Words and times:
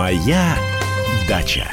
Моя 0.00 0.56
дача. 1.28 1.66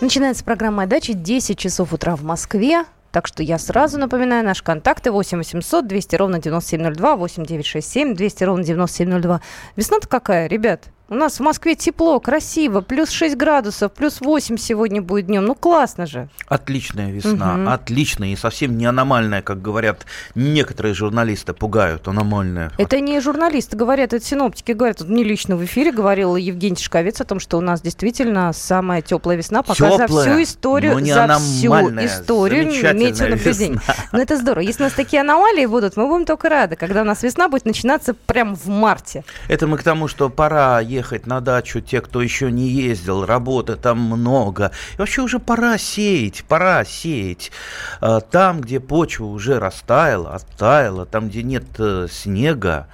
Начинается 0.00 0.42
программа 0.42 0.76
«Моя 0.78 0.88
дача» 0.88 1.12
10 1.12 1.58
часов 1.58 1.92
утра 1.92 2.16
в 2.16 2.22
Москве. 2.24 2.86
Так 3.10 3.26
что 3.26 3.42
я 3.42 3.58
сразу 3.58 3.98
напоминаю 3.98 4.42
наши 4.42 4.64
контакты 4.64 5.10
8 5.10 5.36
800 5.36 5.86
200 5.86 6.16
ровно 6.16 6.38
9702, 6.38 7.16
8 7.16 7.44
967 7.44 8.14
200 8.14 8.44
ровно 8.44 8.64
9702. 8.64 9.42
Весна-то 9.76 10.08
какая, 10.08 10.46
ребят? 10.46 10.88
У 11.12 11.14
нас 11.14 11.40
в 11.40 11.42
Москве 11.42 11.74
тепло, 11.74 12.20
красиво, 12.20 12.80
плюс 12.80 13.10
6 13.10 13.36
градусов, 13.36 13.92
плюс 13.92 14.22
8 14.22 14.56
сегодня 14.56 15.02
будет 15.02 15.26
днем. 15.26 15.44
Ну, 15.44 15.54
классно 15.54 16.06
же. 16.06 16.30
Отличная 16.46 17.10
весна, 17.10 17.54
угу. 17.54 17.68
отличная 17.68 18.28
и 18.28 18.36
совсем 18.36 18.78
не 18.78 18.86
аномальная, 18.86 19.42
как 19.42 19.60
говорят 19.60 20.06
некоторые 20.34 20.94
журналисты, 20.94 21.52
пугают 21.52 22.08
аномальная. 22.08 22.72
Это 22.78 22.98
не 23.00 23.20
журналисты 23.20 23.76
говорят, 23.76 24.14
это 24.14 24.24
синоптики 24.24 24.72
говорят. 24.72 24.98
Тут 24.98 25.10
не 25.10 25.22
лично 25.22 25.54
в 25.56 25.64
эфире 25.66 25.92
говорил 25.92 26.34
Евгений 26.36 26.76
Шковец 26.76 27.20
о 27.20 27.24
том, 27.24 27.40
что 27.40 27.58
у 27.58 27.60
нас 27.60 27.82
действительно 27.82 28.50
самая 28.54 29.02
теплая 29.02 29.36
весна, 29.36 29.62
пока 29.62 29.74
теплая, 29.74 30.08
за 30.08 30.30
всю 30.30 30.42
историю, 30.42 31.04
за 31.04 31.28
всю 31.38 32.06
историю 32.06 32.64
метеонаблюдений. 32.68 33.80
Но 34.12 34.18
это 34.18 34.38
здорово. 34.38 34.64
Если 34.64 34.82
у 34.82 34.86
нас 34.86 34.94
такие 34.94 35.20
аномалии 35.20 35.66
будут, 35.66 35.98
мы 35.98 36.08
будем 36.08 36.24
только 36.24 36.48
рады, 36.48 36.76
когда 36.76 37.02
у 37.02 37.04
нас 37.04 37.22
весна 37.22 37.50
будет 37.50 37.66
начинаться 37.66 38.14
прямо 38.14 38.56
в 38.56 38.68
марте. 38.68 39.24
Это 39.48 39.66
мы 39.66 39.76
к 39.76 39.82
тому, 39.82 40.08
что 40.08 40.30
пора 40.30 40.80
ехать 40.80 41.01
ехать 41.02 41.26
на 41.26 41.40
дачу 41.40 41.80
те, 41.80 42.00
кто 42.00 42.22
еще 42.22 42.52
не 42.52 42.68
ездил, 42.68 43.26
работы 43.26 43.74
там 43.74 43.98
много. 43.98 44.70
И 44.94 44.98
вообще 44.98 45.22
уже 45.22 45.40
пора 45.40 45.76
сеять, 45.76 46.44
пора 46.46 46.84
сеять. 46.84 47.50
А, 48.00 48.20
там, 48.20 48.60
где 48.60 48.78
почва 48.78 49.24
уже 49.24 49.58
растаяла, 49.58 50.34
оттаяла, 50.34 51.04
там, 51.04 51.28
где 51.28 51.42
нет 51.42 51.64
э, 51.78 52.06
снега, 52.08 52.86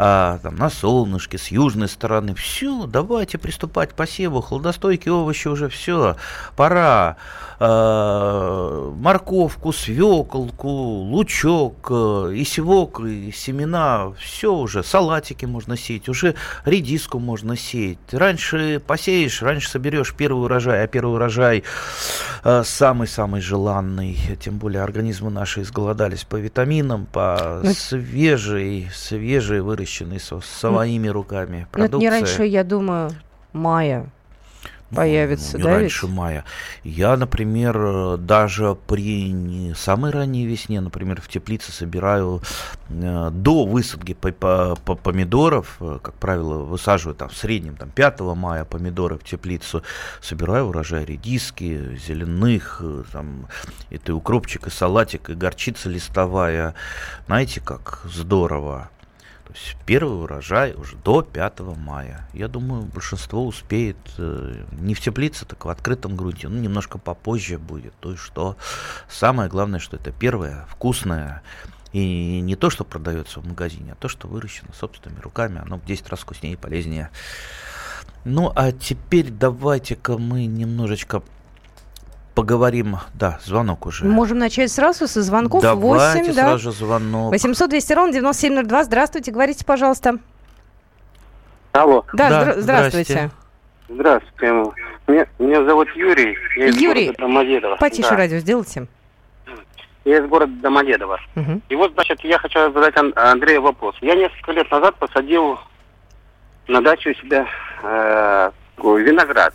а, 0.00 0.38
там, 0.44 0.54
на 0.54 0.70
солнышке, 0.70 1.38
с 1.38 1.48
южной 1.48 1.88
стороны. 1.88 2.32
Все, 2.36 2.86
давайте 2.86 3.36
приступать 3.36 3.90
к 3.90 3.94
посеву. 3.94 4.40
Холодостойкие 4.40 5.12
овощи 5.12 5.48
уже 5.48 5.68
все. 5.68 6.14
Пора 6.54 7.16
э, 7.58 8.92
морковку, 8.96 9.72
свеколку, 9.72 10.68
лучок, 10.68 11.88
э, 11.90 12.32
и 12.32 12.44
севок, 12.44 13.00
и 13.00 13.32
семена, 13.32 14.12
все 14.20 14.54
уже, 14.54 14.84
салатики 14.84 15.46
можно 15.46 15.76
сеять, 15.76 16.08
уже 16.08 16.36
редиску 16.64 17.18
можно 17.18 17.56
сеять. 17.56 17.98
Раньше 18.12 18.80
посеешь, 18.86 19.42
раньше 19.42 19.68
соберешь 19.68 20.14
первый 20.14 20.44
урожай, 20.44 20.84
а 20.84 20.86
первый 20.86 21.14
урожай 21.14 21.64
э, 22.44 22.62
самый-самый 22.64 23.40
желанный, 23.40 24.16
тем 24.40 24.58
более 24.58 24.82
организмы 24.82 25.32
наши 25.32 25.62
изголодались 25.62 26.22
по 26.22 26.36
витаминам, 26.36 27.06
по. 27.06 27.62
Ну, 27.64 27.72
свежей, 27.74 28.88
свежей 28.94 29.60
выращенной 29.60 29.87
со 30.18 30.40
своими 30.40 31.08
руками 31.08 31.66
продукции. 31.70 31.80
Но 31.80 31.86
это 31.86 31.98
не 31.98 32.10
раньше, 32.10 32.44
я 32.44 32.64
думаю, 32.64 33.10
мая 33.52 34.10
появится, 34.94 35.58
ну, 35.58 35.58
не 35.58 35.64
да? 35.64 35.76
раньше 35.76 36.06
ведь? 36.06 36.14
мая. 36.14 36.44
Я, 36.84 37.16
например, 37.16 38.16
даже 38.18 38.76
при 38.86 39.30
не 39.30 39.74
самой 39.74 40.10
ранней 40.10 40.46
весне, 40.46 40.80
например, 40.80 41.20
в 41.20 41.28
теплице 41.28 41.72
собираю 41.72 42.42
э, 42.88 43.30
до 43.32 43.66
высадки 43.66 44.14
по, 44.14 44.32
по, 44.32 44.76
по 44.76 44.94
помидоров, 44.94 45.76
э, 45.80 45.98
как 46.02 46.14
правило, 46.14 46.62
высаживаю 46.64 47.14
там 47.14 47.28
в 47.28 47.36
среднем 47.36 47.76
там 47.76 47.90
5 47.90 48.20
мая 48.20 48.64
помидоры 48.64 49.18
в 49.18 49.24
теплицу, 49.24 49.82
собираю 50.20 50.66
урожай 50.66 51.04
редиски, 51.04 51.96
зеленых, 51.96 52.80
э, 52.82 53.04
там, 53.12 53.46
это 53.90 54.12
и 54.12 54.14
укропчик, 54.14 54.66
и 54.66 54.70
салатик, 54.70 55.30
и 55.30 55.34
горчица 55.34 55.88
листовая. 55.88 56.74
Знаете, 57.26 57.60
как 57.60 58.00
здорово. 58.04 58.90
То 59.48 59.54
есть 59.54 59.76
первый 59.86 60.22
урожай 60.22 60.74
уже 60.74 60.94
до 60.96 61.22
5 61.22 61.60
мая. 61.78 62.28
Я 62.34 62.48
думаю, 62.48 62.82
большинство 62.82 63.46
успеет 63.46 63.96
э, 64.18 64.62
не 64.72 64.92
в 64.92 65.00
теплице, 65.00 65.46
так 65.46 65.64
в 65.64 65.70
открытом 65.70 66.16
грунте. 66.16 66.48
Ну, 66.48 66.60
немножко 66.60 66.98
попозже 66.98 67.56
будет. 67.56 67.94
То 68.00 68.10
есть 68.10 68.22
что 68.22 68.58
самое 69.08 69.48
главное, 69.48 69.80
что 69.80 69.96
это 69.96 70.12
первое, 70.12 70.66
вкусное. 70.68 71.42
И 71.94 72.40
не 72.40 72.56
то, 72.56 72.68
что 72.68 72.84
продается 72.84 73.40
в 73.40 73.46
магазине, 73.46 73.92
а 73.92 73.94
то, 73.94 74.08
что 74.08 74.28
выращено 74.28 74.68
собственными 74.78 75.20
руками. 75.20 75.62
Оно 75.64 75.78
в 75.78 75.84
10 75.86 76.06
раз 76.10 76.20
вкуснее 76.20 76.52
и 76.52 76.56
полезнее. 76.56 77.08
Ну, 78.26 78.52
а 78.54 78.72
теперь 78.72 79.30
давайте-ка 79.30 80.18
мы 80.18 80.44
немножечко 80.44 81.22
поговорим. 82.38 82.96
Да, 83.14 83.38
звонок 83.42 83.86
уже. 83.86 84.04
Можем 84.04 84.38
начать 84.38 84.70
сразу 84.70 85.08
со 85.08 85.22
звонков. 85.22 85.62
Давайте 85.62 86.22
8, 86.22 86.32
сразу 86.32 86.52
да? 86.52 86.58
же 86.58 86.72
звонок. 86.72 87.32
800 87.32 87.70
200 87.70 87.92
ровно 87.92 88.12
9702. 88.12 88.84
Здравствуйте, 88.84 89.32
говорите, 89.32 89.64
пожалуйста. 89.64 90.18
Алло. 91.72 92.04
Да, 92.12 92.28
да 92.28 92.42
здра- 92.42 92.60
здравствуйте. 92.60 93.30
Здравствуйте. 93.88 94.72
Меня, 95.06 95.26
меня 95.38 95.64
зовут 95.64 95.88
Юрий. 95.96 96.36
Я 96.56 96.66
Юрий, 96.66 97.12
Домодедово. 97.18 97.76
потише 97.76 98.10
да. 98.10 98.16
радио 98.16 98.38
сделайте. 98.38 98.86
Я 100.04 100.18
из 100.18 100.28
города 100.28 100.52
Домодедово. 100.62 101.18
Угу. 101.34 101.60
И 101.68 101.76
вот, 101.76 101.92
значит, 101.94 102.20
я 102.22 102.38
хочу 102.38 102.72
задать 102.72 102.94
Андрею 103.16 103.62
вопрос. 103.62 103.96
Я 104.00 104.14
несколько 104.14 104.52
лет 104.52 104.70
назад 104.70 104.94
посадил 104.96 105.58
на 106.66 106.82
даче 106.82 107.10
у 107.10 107.14
себя 107.14 107.46
э, 107.82 108.50
виноград 108.78 109.54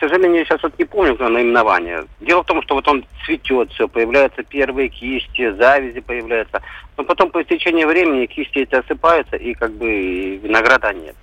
сожалению, 0.00 0.38
я 0.40 0.44
сейчас 0.44 0.62
вот 0.62 0.78
не 0.78 0.84
помню 0.84 1.16
наименование. 1.16 2.04
Дело 2.20 2.42
в 2.42 2.46
том, 2.46 2.62
что 2.62 2.74
вот 2.74 2.88
он 2.88 3.04
цветет, 3.24 3.70
все, 3.72 3.86
появляются 3.86 4.42
первые 4.42 4.88
кисти, 4.88 5.52
завязи 5.52 6.00
появляются. 6.00 6.62
Но 6.96 7.04
потом 7.04 7.30
по 7.30 7.42
истечении 7.42 7.84
времени 7.84 8.26
кисти 8.26 8.58
эти 8.58 8.74
осыпаются, 8.74 9.36
и 9.36 9.54
как 9.54 9.72
бы 9.72 10.36
винограда 10.36 10.92
нет. 10.92 11.14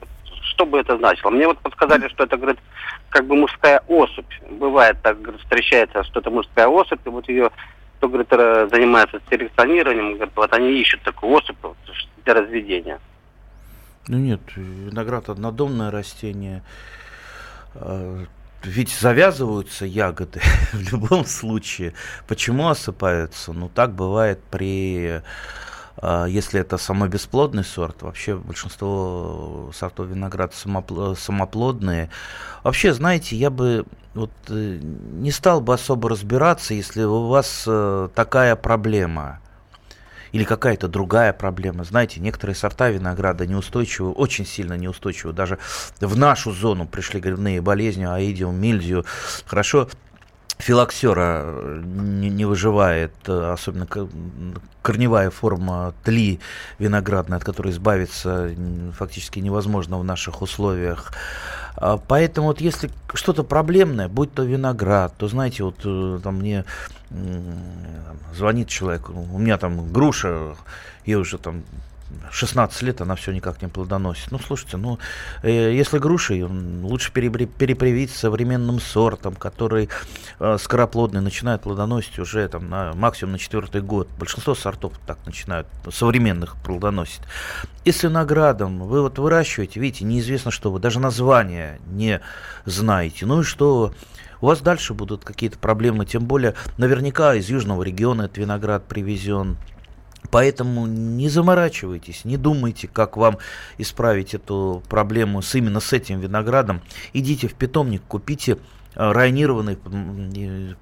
Что 0.41 0.65
бы 0.65 0.79
это 0.79 0.97
значило? 0.97 1.29
Мне 1.31 1.47
вот 1.47 1.59
подсказали, 1.59 2.07
что 2.07 2.23
это, 2.23 2.37
говорит, 2.37 2.59
как 3.09 3.25
бы 3.25 3.35
мужская 3.35 3.81
особь. 3.87 4.31
Бывает 4.49 4.97
так, 5.03 5.21
говорит, 5.21 5.41
встречается 5.41 6.03
что-то 6.03 6.31
мужская 6.31 6.67
особь, 6.67 7.05
и 7.05 7.09
вот 7.09 7.27
ее, 7.29 7.51
кто, 7.97 8.07
говорит, 8.07 8.29
занимается 8.71 9.19
селекционированием, 9.29 10.13
говорит, 10.15 10.33
вот 10.35 10.53
они 10.53 10.71
ищут 10.79 11.01
такую 11.01 11.33
особь 11.33 11.57
для 12.23 12.33
разведения. 12.33 12.99
Ну 14.07 14.17
нет, 14.17 14.39
виноград 14.55 15.29
однодомное 15.29 15.91
растение. 15.91 16.63
Ведь 18.67 18.89
завязываются 18.89 19.85
ягоды 19.85 20.41
в 20.73 20.91
любом 20.91 21.25
случае. 21.25 21.93
Почему 22.27 22.67
осыпаются? 22.67 23.53
Ну, 23.53 23.69
так 23.69 23.93
бывает 23.93 24.39
при 24.51 25.21
а, 25.99 26.25
если 26.25 26.59
это 26.59 26.77
самобесплодный 26.77 27.63
сорт, 27.63 28.01
вообще 28.01 28.35
большинство 28.35 29.71
сортов 29.73 30.07
винограда 30.07 30.53
самоплодные. 31.15 32.09
Вообще, 32.63 32.93
знаете, 32.93 33.35
я 33.35 33.49
бы 33.49 33.85
вот 34.13 34.31
э, 34.49 34.79
не 34.81 35.31
стал 35.31 35.61
бы 35.61 35.73
особо 35.73 36.09
разбираться, 36.09 36.73
если 36.73 37.03
у 37.03 37.27
вас 37.27 37.63
э, 37.67 38.09
такая 38.13 38.55
проблема 38.55 39.39
или 40.31 40.43
какая-то 40.43 40.87
другая 40.87 41.33
проблема. 41.33 41.83
Знаете, 41.83 42.19
некоторые 42.19 42.55
сорта 42.55 42.89
винограда 42.89 43.45
неустойчивы, 43.45 44.11
очень 44.11 44.45
сильно 44.45 44.73
неустойчивы. 44.73 45.33
Даже 45.33 45.59
в 45.99 46.17
нашу 46.17 46.51
зону 46.51 46.85
пришли 46.85 47.19
грибные 47.19 47.61
болезни, 47.61 48.05
аидиум, 48.05 48.55
мильдию. 48.55 49.05
Хорошо, 49.45 49.89
филоксера 50.57 51.43
э, 51.45 51.81
не, 51.85 52.29
не 52.29 52.45
выживает, 52.45 53.13
э, 53.27 53.51
особенно 53.51 53.87
корневая 54.81 55.29
форма 55.29 55.93
тли 56.03 56.39
виноградной, 56.79 57.37
от 57.37 57.43
которой 57.43 57.71
избавиться 57.71 58.51
фактически 58.97 59.39
невозможно 59.39 59.99
в 59.99 60.03
наших 60.03 60.41
условиях. 60.41 61.11
А, 61.75 61.97
поэтому 61.97 62.47
вот 62.47 62.61
если 62.61 62.89
что-то 63.13 63.43
проблемное, 63.43 64.07
будь 64.07 64.33
то 64.33 64.43
виноград, 64.43 65.13
то 65.17 65.27
знаете, 65.27 65.63
вот 65.63 65.79
э, 65.83 66.19
там 66.23 66.37
мне 66.37 66.65
звонит 68.33 68.67
человек, 68.67 69.09
у 69.09 69.37
меня 69.37 69.57
там 69.57 69.91
груша, 69.91 70.55
я 71.05 71.19
уже 71.19 71.37
там 71.37 71.63
16 72.31 72.81
лет 72.83 73.01
она 73.01 73.15
все 73.15 73.31
никак 73.31 73.61
не 73.61 73.67
плодоносит. 73.67 74.31
Ну, 74.31 74.39
слушайте, 74.39 74.77
ну, 74.77 74.97
э, 75.43 75.73
если 75.73 75.97
груши, 75.97 76.45
лучше 76.45 77.11
перепривить 77.11 78.11
современным 78.11 78.79
сортом, 78.79 79.35
который 79.35 79.89
э, 80.39 80.57
скороплодный, 80.59 81.21
начинает 81.21 81.61
плодоносить 81.61 82.19
уже 82.19 82.47
там 82.47 82.69
на 82.69 82.93
максимум 82.93 83.33
на 83.33 83.39
четвертый 83.39 83.81
год. 83.81 84.07
Большинство 84.19 84.55
сортов 84.55 84.93
так 85.05 85.17
начинают, 85.25 85.67
современных 85.91 86.55
плодоносить. 86.57 87.21
И 87.83 87.91
с 87.91 88.03
виноградом 88.03 88.79
вы 88.79 89.01
вот 89.01 89.19
выращиваете, 89.19 89.79
видите, 89.79 90.05
неизвестно 90.05 90.51
что 90.51 90.71
вы, 90.71 90.79
даже 90.79 90.99
название 90.99 91.79
не 91.87 92.21
знаете. 92.65 93.25
Ну 93.25 93.41
и 93.41 93.43
что 93.43 93.93
у 94.41 94.47
вас 94.47 94.61
дальше 94.61 94.93
будут 94.93 95.23
какие-то 95.23 95.57
проблемы, 95.57 96.05
тем 96.05 96.25
более 96.25 96.55
наверняка 96.77 97.35
из 97.35 97.49
южного 97.49 97.83
региона 97.83 98.23
этот 98.23 98.37
виноград 98.37 98.85
привезен. 98.87 99.57
Поэтому 100.29 100.87
не 100.87 101.29
заморачивайтесь, 101.29 102.25
не 102.25 102.37
думайте, 102.37 102.87
как 102.87 103.17
вам 103.17 103.37
исправить 103.77 104.33
эту 104.33 104.83
проблему 104.89 105.41
с 105.41 105.55
именно 105.55 105.79
с 105.79 105.93
этим 105.93 106.19
виноградом. 106.19 106.81
Идите 107.13 107.47
в 107.47 107.53
питомник, 107.53 108.01
купите 108.07 108.53
э, 108.53 109.11
районированный 109.11 109.77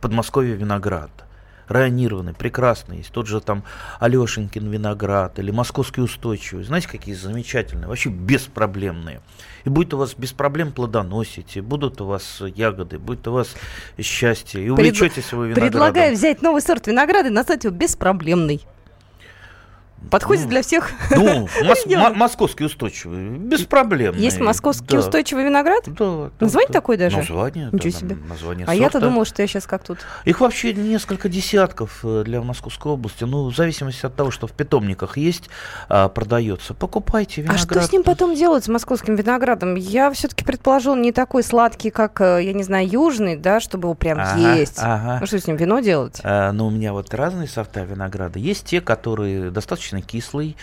Подмосковье 0.02 0.56
виноград. 0.56 1.12
Районированный, 1.68 2.34
прекрасный. 2.34 2.98
Есть 2.98 3.12
тот 3.12 3.28
же 3.28 3.42
там 3.42 3.64
Алешенькин 4.00 4.70
виноград 4.70 5.40
или 5.40 5.52
Московский 5.52 6.02
устойчивый. 6.02 6.64
Знаете, 6.64 6.88
какие 6.88 7.16
замечательные, 7.16 7.88
вообще 7.88 8.10
беспроблемные. 8.10 9.22
И 9.64 9.70
будет 9.70 9.94
у 9.94 9.98
вас 9.98 10.14
без 10.16 10.32
проблем 10.32 10.72
плодоносить, 10.72 11.58
и 11.58 11.62
будут 11.62 12.02
у 12.02 12.06
вас 12.06 12.42
ягоды, 12.56 13.00
будет 13.00 13.28
у 13.28 13.32
вас 13.32 13.56
счастье, 14.00 14.64
и 14.64 14.70
увлечетесь 14.70 15.32
вы 15.34 15.48
виноградом. 15.48 15.72
Предлагаю 15.72 16.14
взять 16.14 16.42
новый 16.42 16.62
сорт 16.62 16.88
винограда 16.88 17.30
и 17.30 17.32
назвать 17.32 17.64
его 17.64 17.76
беспроблемный. 17.76 18.62
Подходит 20.10 20.46
ну, 20.46 20.50
для 20.50 20.62
всех. 20.62 20.92
Ну, 21.12 21.48
мос- 21.64 22.14
московский 22.16 22.66
устойчивый, 22.66 23.38
без 23.38 23.62
проблем. 23.62 24.16
Есть 24.16 24.40
московский 24.40 24.96
да. 24.96 25.00
устойчивый 25.00 25.46
виноград? 25.46 25.84
Да. 25.88 26.32
Название 26.40 26.68
да, 26.70 26.74
такое 26.74 26.98
даже? 26.98 27.18
Название, 27.18 27.70
Ничего 27.72 27.92
да, 27.92 28.00
себе. 28.00 28.18
Название 28.28 28.66
а 28.68 28.76
я-то 28.76 29.00
думал, 29.00 29.26
что 29.26 29.42
я 29.42 29.48
сейчас 29.48 29.66
как 29.66 29.84
тут. 29.84 30.00
Их 30.26 30.40
вообще 30.42 30.74
несколько 30.74 31.30
десятков 31.30 32.00
э, 32.04 32.24
для 32.26 32.42
Московской 32.42 32.92
области. 32.92 33.24
Ну, 33.24 33.50
в 33.50 33.56
зависимости 33.56 34.06
от 34.06 34.16
того, 34.16 34.32
что 34.32 34.48
в 34.48 34.52
питомниках 34.52 35.18
есть, 35.18 35.50
а, 35.90 36.10
продается. 36.10 36.74
Покупайте 36.74 37.42
виноград. 37.42 37.62
А 37.62 37.74
что 37.74 37.82
с 37.82 37.92
ним 37.92 38.04
потом 38.04 38.36
делать, 38.36 38.66
с 38.66 38.68
московским 38.68 39.16
виноградом? 39.16 39.76
Я 39.76 40.12
все-таки 40.12 40.44
предположил, 40.44 40.96
не 40.96 41.12
такой 41.12 41.44
сладкий, 41.44 41.90
как, 41.90 42.22
э, 42.22 42.44
я 42.44 42.54
не 42.54 42.64
знаю, 42.64 42.88
южный, 42.88 43.36
да, 43.36 43.60
чтобы 43.60 43.88
его 43.88 43.94
прям 43.94 44.20
ага, 44.20 44.56
есть. 44.56 44.78
Ага. 44.80 45.18
Ну, 45.22 45.28
что 45.28 45.40
с 45.40 45.48
ним, 45.48 45.56
вино 45.56 45.80
делать? 45.80 46.20
А, 46.24 46.52
ну, 46.52 46.68
у 46.68 46.72
меня 46.72 46.94
вот 46.94 47.14
разные 47.14 47.48
сорта 47.48 47.84
винограда. 47.84 48.40
Есть 48.40 48.66
те, 48.66 48.82
которые 48.82 49.52
достаточно 49.52 49.95
кислый, 50.02 50.56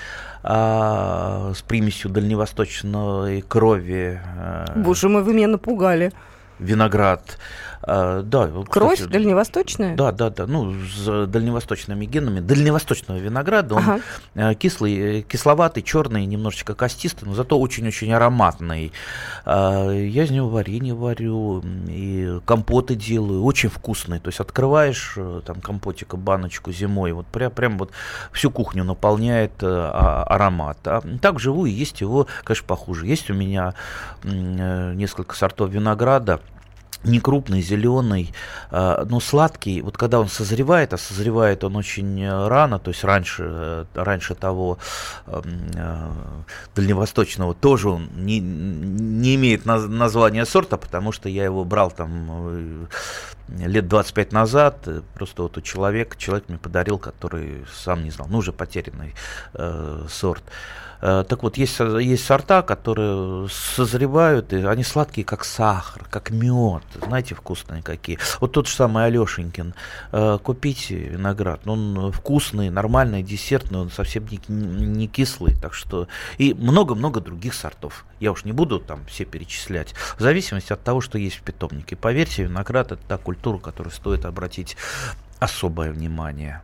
а, 0.42 1.52
с 1.54 1.62
примесью 1.62 2.10
дальневосточной 2.10 3.42
крови. 3.42 4.20
А, 4.36 4.72
Боже 4.76 5.08
мой, 5.08 5.22
вы 5.22 5.34
меня 5.34 5.48
напугали. 5.48 6.12
Виноград. 6.58 7.38
А, 7.84 8.22
да, 8.22 8.48
Кровь 8.68 8.94
кстати, 8.94 9.10
дальневосточная? 9.10 9.96
Да, 9.96 10.12
да, 10.12 10.30
да. 10.30 10.46
Ну, 10.46 10.72
с 10.72 11.26
дальневосточными 11.26 12.06
генами. 12.06 12.40
Дальневосточного 12.40 13.18
винограда. 13.18 13.74
Он 13.74 13.82
ага. 13.82 14.00
Э, 14.34 14.54
кислый, 14.54 15.20
э, 15.20 15.22
кисловатый, 15.22 15.82
черный, 15.82 16.24
немножечко 16.26 16.74
костистый, 16.74 17.28
но 17.28 17.34
зато 17.34 17.58
очень-очень 17.58 18.12
ароматный. 18.12 18.92
А, 19.44 19.90
я 19.90 20.24
из 20.24 20.30
него 20.30 20.48
варенье 20.48 20.94
варю 20.94 21.62
и 21.88 22.38
компоты 22.44 22.94
делаю. 22.94 23.42
Очень 23.42 23.68
вкусные. 23.68 24.20
То 24.20 24.28
есть 24.28 24.38
открываешь 24.38 25.14
э, 25.16 25.40
там 25.44 25.60
компотика, 25.60 26.16
баночку 26.16 26.70
зимой, 26.72 27.12
вот 27.12 27.26
прям, 27.26 27.50
прям 27.50 27.78
вот 27.78 27.90
всю 28.32 28.50
кухню 28.50 28.84
наполняет 28.84 29.52
а, 29.62 30.24
аромат. 30.28 30.78
А 30.84 31.02
так 31.20 31.40
живую 31.40 31.74
есть 31.74 32.00
его, 32.00 32.28
конечно, 32.44 32.66
похуже. 32.66 33.06
Есть 33.06 33.28
у 33.30 33.34
меня 33.34 33.74
несколько 34.22 35.34
сортов 35.34 35.70
винограда 35.70 36.40
не 37.04 37.20
крупный, 37.20 37.62
зеленый, 37.62 38.32
э, 38.70 39.04
но 39.08 39.20
сладкий. 39.20 39.82
Вот 39.82 39.96
когда 39.96 40.20
он 40.20 40.28
созревает, 40.28 40.92
а 40.92 40.98
созревает 40.98 41.64
он 41.64 41.76
очень 41.76 42.22
э, 42.22 42.48
рано, 42.48 42.78
то 42.78 42.90
есть 42.90 43.04
раньше, 43.04 43.44
э, 43.46 43.84
раньше 43.94 44.34
того 44.34 44.78
эм, 45.26 46.44
дальневосточного, 46.74 47.54
тоже 47.54 47.88
он 47.88 48.08
не, 48.16 48.40
не 48.40 49.34
имеет 49.34 49.66
названия 49.66 50.44
сорта, 50.46 50.76
потому 50.76 51.12
что 51.12 51.28
я 51.28 51.44
его 51.44 51.64
брал 51.64 51.90
там 51.90 52.88
лет 53.48 53.88
25 53.88 54.32
назад, 54.32 54.88
просто 55.14 55.42
вот 55.42 55.56
у 55.58 55.60
человека, 55.60 56.16
человек 56.16 56.48
мне 56.48 56.58
подарил, 56.58 56.98
который 56.98 57.64
сам 57.72 58.04
не 58.04 58.10
знал, 58.10 58.28
ну 58.30 58.38
уже 58.38 58.52
потерянный 58.52 59.14
э, 59.54 60.06
сорт. 60.08 60.44
Э, 61.02 61.24
так 61.28 61.42
вот, 61.42 61.56
есть, 61.58 61.78
есть 61.80 62.24
сорта, 62.24 62.62
которые 62.62 63.48
созревают, 63.48 64.52
и 64.52 64.64
они 64.64 64.84
сладкие, 64.84 65.26
как 65.26 65.44
сахар, 65.44 66.06
как 66.08 66.30
мед. 66.30 66.84
Знаете, 67.04 67.34
вкусные 67.34 67.82
какие. 67.82 68.18
Вот 68.40 68.52
тот 68.52 68.68
же 68.68 68.74
самый 68.74 69.04
Алешенькин. 69.06 69.74
Э, 70.12 70.38
купите 70.40 70.96
виноград. 70.96 71.66
Он 71.66 72.12
вкусный, 72.12 72.70
нормальный, 72.70 73.22
десертный, 73.24 73.80
он 73.80 73.90
совсем 73.90 74.26
не, 74.26 74.40
не 74.48 75.08
кислый. 75.08 75.56
Так 75.60 75.74
что... 75.74 76.06
И 76.38 76.54
много-много 76.54 77.20
других 77.20 77.54
сортов. 77.54 78.04
Я 78.20 78.30
уж 78.30 78.44
не 78.44 78.52
буду 78.52 78.78
там 78.78 79.04
все 79.06 79.24
перечислять. 79.24 79.94
В 80.16 80.22
зависимости 80.22 80.72
от 80.72 80.84
того, 80.84 81.00
что 81.00 81.18
есть 81.18 81.36
в 81.36 81.42
питомнике. 81.42 81.96
Поверьте, 81.96 82.44
виноград 82.44 82.92
это 82.92 83.02
та 83.08 83.18
культура, 83.32 83.58
которой 83.58 83.88
стоит 83.88 84.26
обратить 84.26 84.76
особое 85.40 85.90
внимание. 85.90 86.60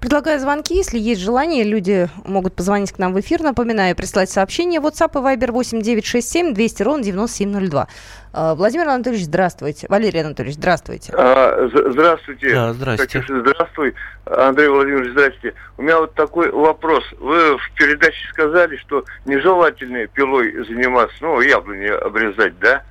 Предлагаю 0.00 0.38
звонки. 0.38 0.74
Если 0.74 0.98
есть 0.98 1.20
желание, 1.20 1.64
люди 1.64 2.08
могут 2.24 2.54
позвонить 2.54 2.92
к 2.92 2.98
нам 2.98 3.12
в 3.12 3.20
эфир. 3.20 3.42
Напоминаю, 3.42 3.96
прислать 3.96 4.30
сообщение. 4.30 4.80
WhatsApp 4.80 5.10
и 5.10 5.36
Viber 5.36 5.50
8967 5.50 6.54
200 6.54 6.82
ровно 6.84 7.02
9702. 7.02 7.88
А, 8.32 8.54
Владимир 8.54 8.88
Анатольевич, 8.88 9.24
здравствуйте. 9.24 9.86
Валерий 9.90 10.22
Анатольевич, 10.22 10.56
здравствуйте. 10.56 11.12
А, 11.16 11.68
здравствуйте. 11.90 12.54
Да, 12.54 12.72
здравствуйте. 12.72 13.24
Здравствуй, 13.28 13.94
Андрей 14.26 14.68
Владимирович, 14.68 15.10
здравствуйте. 15.10 15.56
У 15.76 15.82
меня 15.82 15.98
вот 15.98 16.14
такой 16.14 16.52
вопрос. 16.52 17.02
Вы 17.18 17.58
в 17.58 17.70
передаче 17.74 18.28
сказали, 18.30 18.76
что 18.76 19.04
нежелательно 19.26 20.06
пилой 20.06 20.52
заниматься, 20.64 21.16
ну, 21.20 21.40
яблони 21.40 21.86
обрезать, 21.86 22.56
да? 22.60 22.84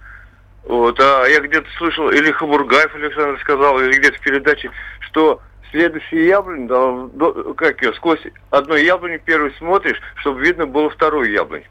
Вот, 0.68 1.00
а 1.00 1.26
я 1.28 1.40
где-то 1.40 1.68
слышал, 1.78 2.10
или 2.10 2.30
Хабургаев 2.30 2.94
Александр 2.94 3.40
сказал, 3.40 3.80
или 3.80 3.98
где-то 4.00 4.18
в 4.18 4.22
передаче, 4.22 4.70
что 5.00 5.40
следующий 5.72 6.26
яблонь, 6.26 6.68
да, 6.68 7.08
как 7.56 7.82
ее, 7.82 7.94
сквозь 7.94 8.20
одну 8.50 8.76
яблоню 8.76 9.22
первый 9.24 9.54
смотришь, 9.54 10.02
чтобы 10.18 10.42
видно 10.42 10.68
было 10.68 10.90
вторую 10.90 11.32
яблонь. 11.32 11.64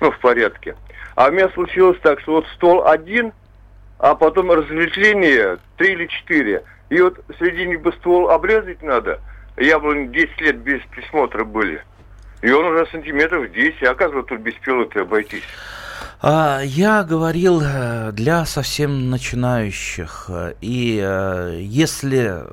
Ну, 0.00 0.10
в 0.10 0.18
порядке. 0.18 0.76
А 1.14 1.28
у 1.28 1.32
меня 1.32 1.48
случилось 1.50 1.98
так, 2.02 2.20
что 2.20 2.32
вот 2.32 2.46
стол 2.54 2.86
один, 2.86 3.32
а 3.98 4.14
потом 4.14 4.52
разветвление 4.52 5.56
три 5.78 5.92
или 5.92 6.06
четыре. 6.06 6.62
И 6.90 7.00
вот 7.00 7.18
среди 7.38 7.76
бы 7.76 7.90
ствол 7.92 8.28
обрезать 8.30 8.82
надо. 8.82 9.20
Яблони 9.56 10.08
10 10.08 10.40
лет 10.42 10.56
без 10.58 10.82
присмотра 10.90 11.44
были. 11.44 11.82
И 12.42 12.50
он 12.50 12.66
уже 12.66 12.86
сантиметров 12.88 13.50
10, 13.50 13.82
а 13.84 13.94
как 13.94 14.12
тут 14.12 14.40
без 14.40 14.54
пилоты 14.54 15.00
обойтись? 15.00 15.44
А, 16.24 16.60
я 16.60 17.02
говорил 17.02 17.60
э, 17.64 18.12
для 18.12 18.46
совсем 18.46 19.10
начинающих. 19.10 20.30
И 20.60 21.00
э, 21.02 21.58
если 21.60 22.44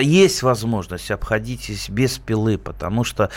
есть 0.00 0.42
возможность, 0.42 1.10
обходитесь 1.10 1.90
без 1.90 2.18
пилы, 2.18 2.56
потому 2.56 3.04
что 3.04 3.28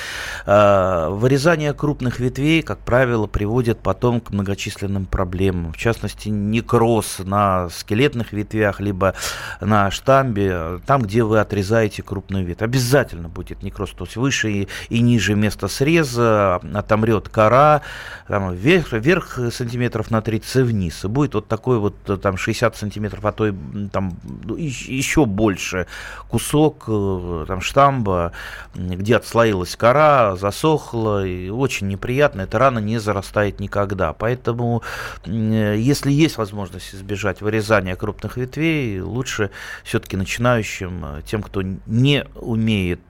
э, 0.46 1.08
вырезание 1.10 1.74
крупных 1.74 2.22
ветвей, 2.22 2.62
как 2.62 2.80
правило, 2.80 3.28
приводит 3.28 3.80
потом 3.80 4.22
к 4.22 4.32
многочисленным 4.32 5.06
проблемам. 5.06 5.74
В 5.74 5.78
частности, 5.78 6.30
некроз 6.30 7.20
на 7.20 7.68
скелетных 7.70 8.32
ветвях, 8.32 8.80
либо 8.80 9.14
на 9.60 9.92
штамбе, 9.92 10.80
там, 10.86 11.02
где 11.02 11.24
вы 11.24 11.42
отрезаете 11.42 12.02
крупную 12.02 12.46
ветвь. 12.46 12.62
Обязательно 12.62 13.28
будет 13.28 13.62
некроз, 13.62 13.92
то 13.92 14.06
есть 14.06 14.16
выше 14.16 14.68
и 14.88 15.00
ниже 15.00 15.36
места 15.36 15.68
среза, 15.68 16.62
отомрет 16.74 17.28
кора, 17.28 17.82
там, 18.30 18.54
вверх, 18.54 18.94
вверх 18.94 19.40
сантиметров 19.62 20.12
на 20.12 20.22
30 20.22 20.66
вниз. 20.66 21.06
И 21.06 21.08
будет 21.08 21.34
вот 21.36 21.48
такой 21.48 21.78
вот 21.78 21.96
э, 22.10 22.18
там 22.18 22.38
60 22.38 22.76
сантиметров, 22.76 23.26
а 23.26 23.32
то 23.32 23.48
и 23.48 23.54
там 23.92 24.18
ну, 24.44 24.56
еще 24.56 25.26
больше 25.26 25.88
кусок 26.30 26.86
э, 26.88 27.46
там 27.48 27.62
штамба, 27.62 28.32
где 28.74 29.18
отслоилась 29.18 29.76
кора, 29.76 30.36
засохла, 30.36 31.26
и 31.26 31.50
очень 31.50 31.88
неприятно. 31.88 32.42
Эта 32.42 32.58
рана 32.60 32.80
не 32.80 33.00
зарастает 33.00 33.60
никогда. 33.60 34.14
Поэтому, 34.14 34.82
э, 35.26 35.76
если 35.78 36.12
есть 36.12 36.38
возможность 36.38 36.96
избежать 36.96 37.42
вырезания 37.42 37.96
крупных 37.96 38.38
ветвей, 38.38 39.02
лучше 39.02 39.52
все-таки 39.84 40.18
начинающим, 40.18 41.22
тем, 41.26 41.44
кто 41.44 41.62
не 41.86 42.26
умеет 42.36 43.02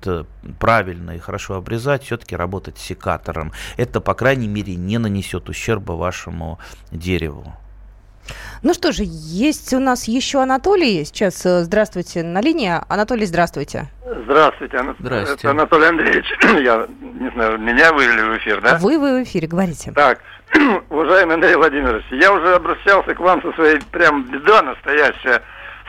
правильно 0.60 1.12
и 1.12 1.19
хорошо 1.19 1.55
обрезать, 1.55 2.03
все-таки 2.03 2.36
работать 2.36 2.77
секатором. 2.77 3.51
Это, 3.77 4.01
по 4.01 4.13
крайней 4.13 4.48
мере, 4.48 4.75
не 4.75 4.98
нанесет 4.98 5.50
ущерба 5.50 5.93
вашему 5.93 6.60
дереву. 6.91 7.55
Ну 8.63 8.74
что 8.74 8.91
же, 8.91 9.03
есть 9.05 9.74
у 9.74 9.79
нас 9.79 10.07
еще 10.07 10.41
Анатолий. 10.41 11.03
Сейчас, 11.03 11.45
э, 11.45 11.63
здравствуйте, 11.63 12.24
на 12.24 12.41
линии. 12.41 12.71
Анатолий, 12.88 13.25
здравствуйте. 13.25 13.88
Здравствуйте, 14.25 14.77
Ана... 14.77 14.95
здравствуйте. 15.00 15.41
Это 15.41 15.50
Анатолий 15.50 15.88
Андреевич. 15.88 16.25
Я 16.63 16.88
не 17.19 17.31
знаю, 17.31 17.57
меня 17.57 17.91
вывели 17.91 18.21
в 18.21 18.38
эфир, 18.38 18.62
да? 18.62 18.77
Вы, 18.77 19.00
вы 19.00 19.19
в 19.19 19.24
эфире, 19.24 19.48
говорите. 19.48 19.91
Так, 19.93 20.19
уважаемый 20.89 21.36
Андрей 21.36 21.55
Владимирович, 21.55 22.05
я 22.12 22.31
уже 22.31 22.55
обращался 22.55 23.15
к 23.15 23.19
вам 23.19 23.41
со 23.41 23.51
своей 23.53 23.79
прям 23.91 24.24
беда 24.29 24.62
настоящая 24.62 25.41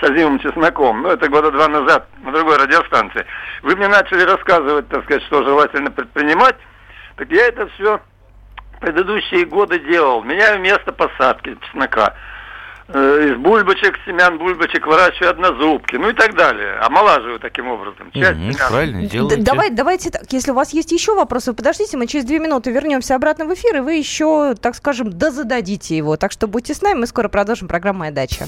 с 0.03 0.11
озимым 0.11 0.39
чесноком. 0.41 1.03
Ну, 1.03 1.11
это 1.11 1.29
года 1.29 1.51
два 1.51 1.69
назад 1.69 2.09
на 2.23 2.33
другой 2.33 2.57
радиостанции. 2.59 3.25
Вы 3.63 3.77
мне 3.77 3.89
начали 3.89 4.23
рассказывать, 4.23 4.89
так 4.89 5.05
сказать, 5.05 5.23
что 5.25 5.45
желательно 5.45 5.91
предпринимать. 5.91 6.57
Так 7.17 7.31
я 7.31 7.47
это 7.47 7.69
все 7.69 8.01
предыдущие 8.81 9.47
годы 9.47 9.79
делал. 9.79 10.23
Меняю 10.25 10.61
место 10.61 10.93
посадки 10.93 11.57
чеснока. 11.67 12.15
Э, 12.89 13.29
из 13.29 13.37
бульбочек, 13.37 13.97
семян 14.05 14.39
бульбочек 14.39 14.85
выращиваю 14.87 15.31
однозубки, 15.31 15.95
ну 15.95 16.11
и 16.11 16.13
так 16.13 16.35
далее. 16.35 16.75
Омолаживаю 16.81 17.39
таким 17.39 17.69
образом. 17.69 18.11
Часть 18.13 18.41
угу, 18.41 18.69
правильно 18.69 19.07
делаете. 19.07 19.43
Давай, 19.43 19.71
давайте 19.71 20.11
так, 20.11 20.25
если 20.31 20.51
у 20.51 20.55
вас 20.55 20.75
есть 20.75 20.91
еще 20.91 21.15
вопросы, 21.15 21.53
подождите, 21.53 21.97
мы 21.97 22.09
через 22.09 22.25
две 22.25 22.41
минуты 22.41 22.73
вернемся 22.73 23.15
обратно 23.15 23.47
в 23.47 23.55
эфир, 23.55 23.77
и 23.77 23.81
вы 23.81 23.95
еще, 23.95 24.57
так 24.61 24.75
скажем, 24.75 25.17
дозададите 25.17 25.97
его. 25.97 26.17
Так 26.17 26.33
что 26.33 26.49
будьте 26.49 26.75
с 26.75 26.83
нами, 26.83 26.99
мы 26.99 27.07
скоро 27.07 27.29
продолжим 27.29 27.69
программу 27.69 28.01
«Моя 28.01 28.13
дача». 28.13 28.47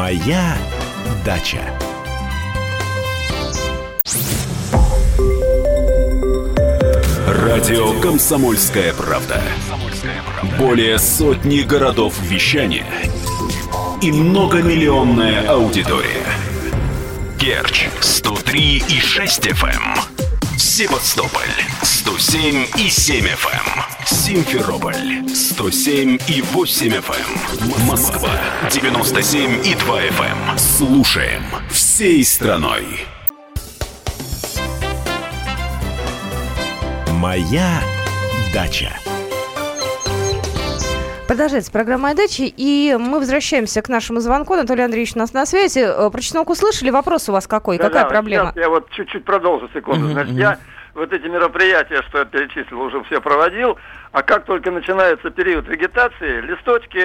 «Моя 0.00 0.56
дача». 1.26 1.60
Радио 7.26 8.00
«Комсомольская 8.00 8.94
правда». 8.94 9.42
Более 10.58 10.98
сотни 10.98 11.60
городов 11.60 12.18
вещания 12.22 12.86
и 14.00 14.10
многомиллионная 14.10 15.46
аудитория. 15.46 16.24
Керчь 17.38 17.86
103 18.00 18.84
и 18.88 19.00
6 19.00 19.48
FM. 19.48 19.98
Севастополь 20.56 21.42
107 22.18 22.66
и 22.76 22.88
7 22.88 23.24
FM. 23.24 24.04
Симферополь 24.04 25.28
107 25.28 26.18
и 26.28 26.42
8 26.42 26.88
FM. 26.88 27.88
Москва 27.88 28.30
97 28.68 29.64
и 29.64 29.76
2 29.76 30.00
FM. 30.02 30.58
Слушаем 30.58 31.42
всей 31.70 32.24
страной. 32.24 32.84
Моя 37.12 37.80
дача. 38.52 38.90
Продолжается 41.28 41.70
программа 41.70 42.08
«Айдачи», 42.08 42.52
и 42.56 42.96
мы 42.98 43.20
возвращаемся 43.20 43.82
к 43.82 43.88
нашему 43.88 44.18
звонку. 44.18 44.54
Анатолий 44.54 44.82
Андреевич 44.82 45.14
у 45.14 45.20
нас 45.20 45.32
на 45.32 45.46
связи. 45.46 45.78
Э, 45.78 46.10
про 46.10 46.20
чеснок 46.20 46.50
услышали? 46.50 46.90
Вопрос 46.90 47.28
у 47.28 47.32
вас 47.32 47.46
какой? 47.46 47.78
Да, 47.78 47.84
Какая 47.84 48.02
да, 48.02 48.08
проблема? 48.08 48.52
я 48.56 48.68
вот 48.68 48.90
чуть-чуть 48.90 49.24
продолжу 49.24 49.70
секунду. 49.72 50.08
Значит, 50.08 50.34
я 50.34 50.58
вот 50.94 51.12
эти 51.12 51.26
мероприятия, 51.26 52.02
что 52.08 52.18
я 52.18 52.24
перечислил, 52.24 52.80
уже 52.80 53.02
все 53.04 53.20
проводил. 53.20 53.78
А 54.12 54.22
как 54.22 54.44
только 54.44 54.72
начинается 54.72 55.30
период 55.30 55.68
вегетации, 55.68 56.40
листочки 56.40 57.00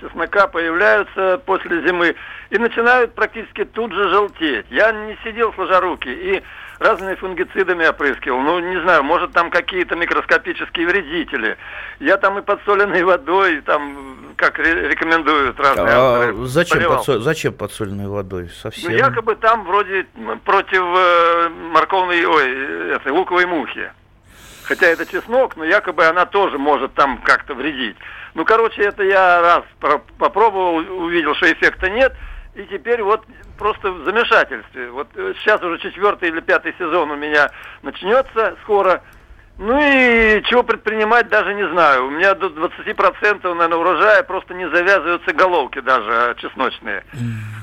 чеснока 0.00 0.48
появляются 0.48 1.40
после 1.46 1.86
зимы 1.86 2.16
и 2.50 2.58
начинают 2.58 3.14
практически 3.14 3.64
тут 3.64 3.92
же 3.92 4.08
желтеть. 4.08 4.66
Я 4.68 4.90
не 4.90 5.16
сидел 5.22 5.52
сложа 5.54 5.80
руки 5.80 6.08
и 6.08 6.42
разными 6.80 7.14
фунгицидами 7.14 7.86
опрыскивал. 7.86 8.40
Ну, 8.40 8.58
не 8.58 8.80
знаю, 8.80 9.04
может 9.04 9.30
там 9.32 9.50
какие-то 9.50 9.94
микроскопические 9.94 10.88
вредители. 10.88 11.56
Я 12.00 12.16
там 12.16 12.38
и 12.38 12.42
подсоленной 12.42 13.04
водой, 13.04 13.60
там, 13.60 14.34
как 14.34 14.58
рекомендуют 14.58 15.60
разные 15.60 15.94
а 15.94 16.14
авторы. 16.14 16.46
Зачем, 16.46 16.82
подсоль, 16.82 17.20
зачем 17.20 17.52
подсоленной 17.52 18.08
водой? 18.08 18.48
Совсем? 18.48 18.90
Ну, 18.90 18.96
якобы 18.96 19.36
там 19.36 19.64
вроде 19.64 20.06
против 20.44 20.82
э, 20.82 21.48
морковной, 21.70 22.24
ой, 22.24 22.94
этой 22.96 23.12
луковой 23.12 23.46
мухи. 23.46 23.92
Хотя 24.70 24.86
это 24.86 25.04
чеснок, 25.04 25.56
но 25.56 25.64
якобы 25.64 26.06
она 26.06 26.26
тоже 26.26 26.56
может 26.56 26.94
там 26.94 27.18
как-то 27.22 27.54
вредить. 27.54 27.96
Ну, 28.34 28.44
короче, 28.44 28.82
это 28.82 29.02
я 29.02 29.40
раз 29.40 29.64
попробовал, 30.16 30.76
увидел, 30.76 31.34
что 31.34 31.52
эффекта 31.52 31.90
нет. 31.90 32.14
И 32.54 32.62
теперь 32.66 33.02
вот 33.02 33.24
просто 33.58 33.90
в 33.90 34.04
замешательстве. 34.04 34.90
Вот 34.90 35.08
э, 35.16 35.34
сейчас 35.40 35.60
уже 35.60 35.80
четвертый 35.80 36.28
или 36.28 36.38
пятый 36.38 36.72
сезон 36.78 37.10
у 37.10 37.16
меня 37.16 37.50
начнется 37.82 38.56
скоро. 38.62 39.02
Ну 39.62 39.78
и 39.78 40.42
чего 40.44 40.62
предпринимать, 40.62 41.28
даже 41.28 41.52
не 41.52 41.68
знаю. 41.68 42.06
У 42.06 42.10
меня 42.10 42.34
до 42.34 42.46
20% 42.46 43.42
наверное, 43.42 43.76
урожая 43.76 44.22
просто 44.22 44.54
не 44.54 44.66
завязываются 44.70 45.34
головки 45.34 45.80
даже 45.80 46.10
а 46.10 46.34
чесночные. 46.36 47.04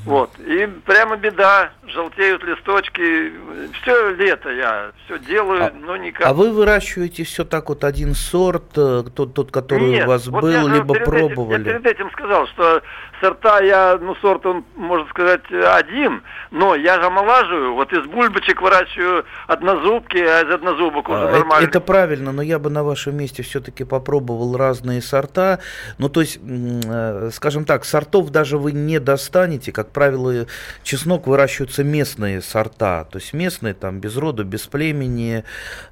Вот. 0.06 0.30
И 0.40 0.68
прямо 0.86 1.18
беда. 1.18 1.72
Желтеют 1.88 2.44
листочки. 2.44 3.34
Все 3.82 4.12
лето 4.12 4.50
я 4.52 4.92
все 5.06 5.18
делаю, 5.20 5.66
а, 5.66 5.72
но 5.74 5.98
никак. 5.98 6.28
А 6.28 6.34
вы 6.34 6.52
выращиваете 6.52 7.24
все 7.24 7.44
так 7.44 7.70
вот 7.70 7.84
один 7.84 8.14
сорт, 8.14 8.78
э, 8.78 9.04
тот, 9.16 9.34
тот 9.34 9.52
который 9.52 9.90
Нет, 9.90 10.06
у 10.06 10.08
вас 10.10 10.28
вот 10.28 10.42
был, 10.42 10.68
либо 10.68 10.94
пробовали? 10.94 11.62
Этим, 11.62 11.72
я 11.72 11.80
перед 11.80 11.86
этим 11.88 12.12
сказал, 12.12 12.46
что 12.48 12.82
сорта 13.22 13.62
я, 13.62 13.98
ну, 14.00 14.16
сорт 14.16 14.46
он, 14.46 14.66
можно 14.76 15.08
сказать, 15.10 15.42
один, 15.52 16.24
но 16.52 16.76
я 16.76 17.00
же 17.00 17.08
омолаживаю. 17.08 17.74
Вот 17.74 17.92
из 17.94 18.06
бульбочек 18.06 18.62
выращиваю 18.62 19.26
однозубки, 19.48 20.18
а 20.18 20.42
из 20.42 20.54
однозубок 20.54 21.10
уже 21.10 21.28
а, 21.28 21.32
нормально. 21.32 21.68
Это, 21.68 21.78
это 21.78 21.82
правильно, 21.82 22.32
но 22.32 22.42
я 22.42 22.60
бы 22.60 22.70
на 22.70 22.84
вашем 22.84 23.16
месте 23.18 23.44
все-таки 23.44 23.84
попробовал 23.84 24.56
разные 24.58 25.02
сорта. 25.02 25.60
Ну, 25.98 26.10
то 26.10 26.22
есть, 26.22 26.40
э, 26.44 27.30
скажем 27.34 27.66
так, 27.66 27.86
сортов 27.86 28.30
даже 28.30 28.58
вы 28.58 28.72
не 28.72 29.00
достанете. 29.00 29.72
Как 29.72 29.92
правило, 29.92 30.46
чеснок 30.84 31.28
выращиваются 31.28 31.84
местные 31.84 32.42
сорта. 32.42 33.06
То 33.06 33.18
есть 33.18 33.34
местные, 33.34 33.74
там, 33.74 34.00
без 34.00 34.18
рода, 34.18 34.44
без 34.44 34.68
племени. 34.68 35.44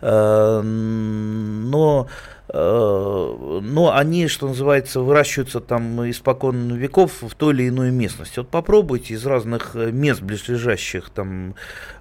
Э, 0.02 0.62
но 0.62 2.08
но 2.48 3.94
они, 3.96 4.28
что 4.28 4.48
называется, 4.48 5.00
выращиваются 5.00 5.60
там 5.60 6.10
испокон 6.10 6.76
веков 6.76 7.22
в 7.22 7.34
той 7.34 7.54
или 7.54 7.70
иной 7.70 7.92
местности. 7.92 8.40
Вот 8.40 8.50
попробуйте 8.50 9.16
из 9.16 9.26
разных 9.26 9.74
мест 9.74 10.22
близлежащих 10.22 11.10
там 11.10 11.56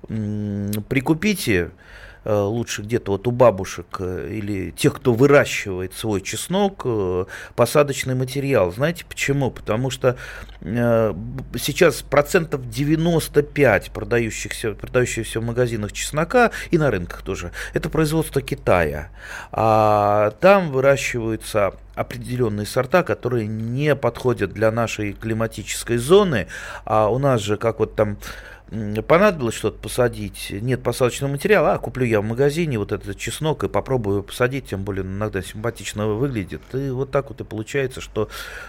прикупите 0.07 1.65
Э, 1.65 1.71
лучше 2.33 2.83
где-то 2.83 3.13
вот 3.13 3.27
у 3.27 3.31
бабушек 3.31 3.97
э, 3.99 4.29
или 4.31 4.71
тех, 4.71 4.95
кто 4.95 5.13
выращивает 5.13 5.95
свой 5.95 6.21
чеснок, 6.21 6.83
э, 6.85 7.25
посадочный 7.55 8.15
материал. 8.15 8.73
Знаете 8.73 9.05
почему? 9.09 9.51
Потому 9.51 9.91
что 9.91 10.17
сейчас 10.63 12.01
процентов 12.01 12.71
95 12.71 13.91
продающихся, 13.91 14.73
продающихся 14.73 15.41
в 15.41 15.45
магазинах 15.45 15.93
чеснока 15.93 16.53
и 16.71 16.79
на 16.79 16.91
рынках 16.91 17.21
тоже, 17.21 17.53
это 17.75 17.91
производство 17.91 18.41
Китая. 18.41 19.11
А 19.53 20.31
там 20.41 20.71
выращиваются 20.71 21.75
определенные 21.95 22.67
сорта, 22.67 23.03
которые 23.03 23.47
не 23.47 23.95
подходят 23.95 24.53
для 24.53 24.71
нашей 24.71 25.13
климатической 25.13 25.97
зоны, 25.99 26.49
а 26.85 27.09
у 27.09 27.19
нас 27.19 27.41
же, 27.41 27.57
как 27.57 27.79
вот 27.79 27.95
там 27.95 28.17
понадобилось 29.07 29.55
что-то 29.55 29.79
посадить, 29.79 30.49
нет 30.51 30.83
посадочного 30.83 31.33
материала, 31.33 31.75
а 31.75 31.79
куплю 31.79 32.05
я 32.07 32.21
в 32.21 32.25
магазине 32.25 32.79
вот 32.79 32.93
этот 32.93 33.17
чеснок 33.17 33.63
и 33.65 33.69
попробую 33.69 34.23
посадить, 34.23 34.67
тем 34.67 34.83
более 34.83 35.05
иногда 35.05 35.43
симпатично 35.43 36.07
выглядит. 36.09 36.63
И 36.73 36.91
вот 36.91 37.11
так 37.11 37.29
вот 37.29 37.41
и 37.41 37.45
получается, 37.45 38.01
что 38.01 38.29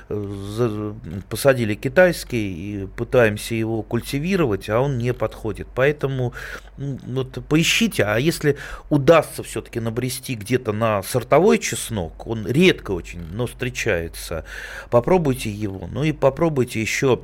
э, 0.10 0.94
посадили 1.30 1.76
китайский 1.76 2.84
и 2.84 2.88
пытаемся 2.88 3.56
его 3.56 3.82
культивировать, 3.82 4.70
а 4.70 4.82
он 4.82 4.98
не 4.98 5.14
подходит. 5.14 5.68
Поэтому 5.74 6.34
вот 6.78 7.44
поищите, 7.48 8.04
а 8.04 8.18
если 8.18 8.58
удастся 8.90 9.44
все-таки 9.44 9.80
набрести 9.80 10.36
где-то 10.36 10.74
на 10.74 11.04
сортовой 11.04 11.58
чеснок, 11.58 12.28
он 12.28 12.46
редко 12.46 12.92
очень, 12.92 13.22
но 13.32 13.48
встречается, 13.48 14.46
попробуйте 14.90 15.50
его. 15.50 15.88
Ну 15.92 16.04
и 16.04 16.12
попробуйте 16.12 16.82
еще 16.82 17.22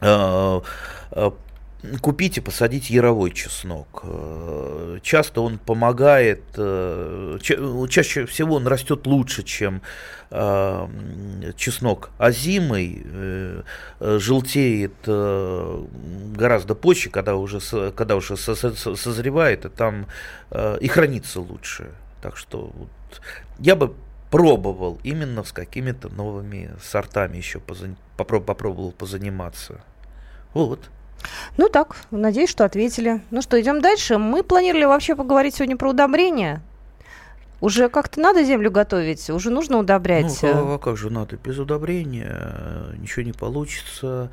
э, 0.00 0.60
э, 1.12 1.30
купить 2.00 2.38
и 2.38 2.40
посадить 2.40 2.90
яровой 2.90 3.30
чеснок. 3.30 4.02
Э, 4.04 4.98
часто 5.02 5.42
он 5.42 5.58
помогает, 5.58 6.42
э, 6.56 7.38
чаще 7.40 8.26
всего 8.26 8.56
он 8.56 8.66
растет 8.66 9.06
лучше, 9.06 9.44
чем 9.44 9.82
э, 10.30 10.88
чеснок 11.56 12.10
озимый, 12.18 13.04
желтеет 14.00 14.92
гораздо 15.04 16.74
позже, 16.74 17.10
когда 17.10 17.36
уже, 17.36 17.60
когда 17.92 18.16
уже 18.16 18.36
созревает, 18.36 19.64
и 19.64 19.68
там 19.68 20.06
и 20.80 20.88
хранится 20.88 21.40
лучше. 21.40 21.92
Так 22.20 22.36
что 22.36 22.72
вот, 22.74 22.90
я 23.58 23.76
бы 23.76 23.94
пробовал 24.30 25.00
именно 25.02 25.44
с 25.44 25.52
какими-то 25.52 26.08
новыми 26.10 26.70
сортами 26.82 27.36
еще 27.36 27.60
попробовал 27.60 28.92
позаниматься. 28.92 29.80
Вот. 30.52 30.90
Ну 31.56 31.68
так, 31.68 31.96
надеюсь, 32.10 32.50
что 32.50 32.64
ответили. 32.64 33.20
Ну 33.30 33.42
что, 33.42 33.60
идем 33.60 33.80
дальше. 33.80 34.18
Мы 34.18 34.42
планировали 34.42 34.84
вообще 34.84 35.14
поговорить 35.16 35.56
сегодня 35.56 35.76
про 35.76 35.90
удобрения. 35.90 36.62
Уже 37.60 37.88
как-то 37.88 38.20
надо 38.20 38.44
землю 38.44 38.70
готовить, 38.70 39.28
уже 39.30 39.50
нужно 39.50 39.78
удобрять. 39.78 40.38
Ну, 40.42 40.74
а, 40.74 40.78
как 40.78 40.96
же 40.96 41.10
надо? 41.10 41.36
Без 41.36 41.58
удобрения 41.58 42.94
ничего 42.98 43.24
не 43.24 43.32
получится, 43.32 44.30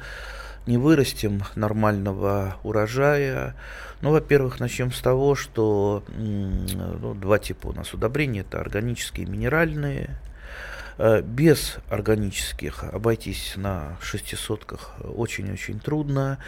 не 0.67 0.77
вырастим 0.77 1.43
нормального 1.55 2.57
урожая. 2.63 3.55
Ну, 4.01 4.11
во-первых, 4.11 4.59
начнем 4.59 4.91
с 4.91 5.01
того, 5.01 5.33
что 5.33 6.03
ну, 6.15 7.15
два 7.15 7.39
типа 7.39 7.67
у 7.67 7.73
нас 7.73 7.93
удобрений. 7.95 8.41
Это 8.41 8.59
органические 8.59 9.25
и 9.25 9.29
минеральные. 9.29 10.11
Э, 10.97 11.21
без 11.21 11.77
органических 11.89 12.83
обойтись 12.85 13.53
на 13.57 13.97
шестисотках 14.01 14.95
очень-очень 15.03 15.79
трудно, 15.79 16.39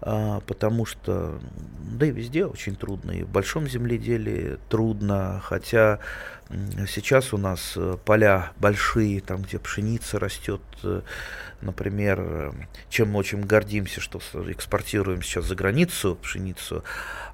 а, 0.00 0.40
потому 0.40 0.86
что, 0.86 1.40
да 1.80 2.06
и 2.06 2.10
везде 2.10 2.44
очень 2.46 2.76
трудно, 2.76 3.10
и 3.12 3.22
в 3.24 3.28
большом 3.28 3.66
земледелии 3.66 4.58
трудно, 4.68 5.40
хотя 5.42 5.98
сейчас 6.88 7.32
у 7.32 7.38
нас 7.38 7.72
э, 7.76 7.96
поля 8.04 8.52
большие, 8.60 9.20
там, 9.20 9.42
где 9.42 9.58
пшеница 9.58 10.20
растет, 10.20 10.60
э, 10.84 11.00
например, 11.60 12.54
чем 12.88 13.10
мы 13.10 13.18
очень 13.18 13.40
гордимся, 13.40 14.00
что 14.00 14.20
экспортируем 14.46 15.22
сейчас 15.22 15.46
за 15.46 15.56
границу 15.56 16.16
пшеницу, 16.22 16.84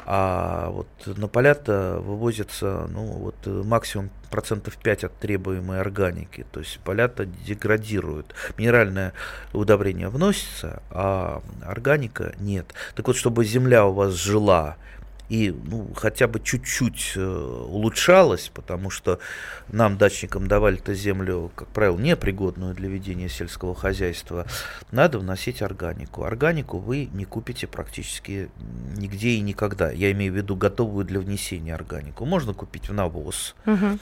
а 0.05 0.71
вот 0.71 0.89
на 1.07 1.29
поля-то 1.29 2.01
вывозится 2.01 2.89
ну, 2.91 3.03
вот 3.03 3.37
максимум 3.47 4.11
процентов 4.31 4.77
5 4.77 5.05
от 5.05 5.19
требуемой 5.19 5.81
органики. 5.81 6.45
То 6.51 6.61
есть 6.61 6.79
поля-то 6.81 7.27
деградируют. 7.27 8.35
Минеральное 8.57 9.13
удобрение 9.53 10.09
вносится, 10.09 10.83
а 10.91 11.43
органика 11.63 12.35
нет. 12.41 12.67
Так 12.95 13.07
вот, 13.07 13.17
чтобы 13.17 13.45
земля 13.45 13.87
у 13.87 13.93
вас 13.93 14.15
жила, 14.15 14.77
и 15.33 15.51
ну, 15.51 15.89
хотя 15.97 16.29
бы 16.29 16.41
чуть-чуть 16.41 17.15
э, 17.17 17.21
улучшалась, 17.23 18.51
потому 18.53 18.91
что 18.91 19.19
нам, 19.69 19.97
дачникам, 19.97 20.47
давали 20.47 20.77
эту 20.77 20.93
землю, 20.93 21.51
как 21.55 21.69
правило, 21.69 21.97
непригодную 21.97 22.75
для 22.75 22.91
ведения 22.91 23.31
сельского 23.31 23.75
хозяйства, 23.75 24.47
надо 24.91 25.19
вносить 25.19 25.63
органику. 25.63 26.25
Органику 26.25 26.77
вы 26.77 27.09
не 27.15 27.25
купите 27.25 27.67
практически 27.67 28.51
нигде 28.95 29.31
и 29.31 29.41
никогда. 29.41 29.91
Я 29.91 30.13
имею 30.13 30.35
в 30.35 30.37
виду 30.37 30.55
готовую 30.55 31.07
для 31.07 31.19
внесения 31.19 31.75
органику. 31.75 32.27
Можно 32.27 32.53
купить 32.53 32.91
в 32.91 32.93
навоз. 32.93 33.55
Угу. 33.65 33.99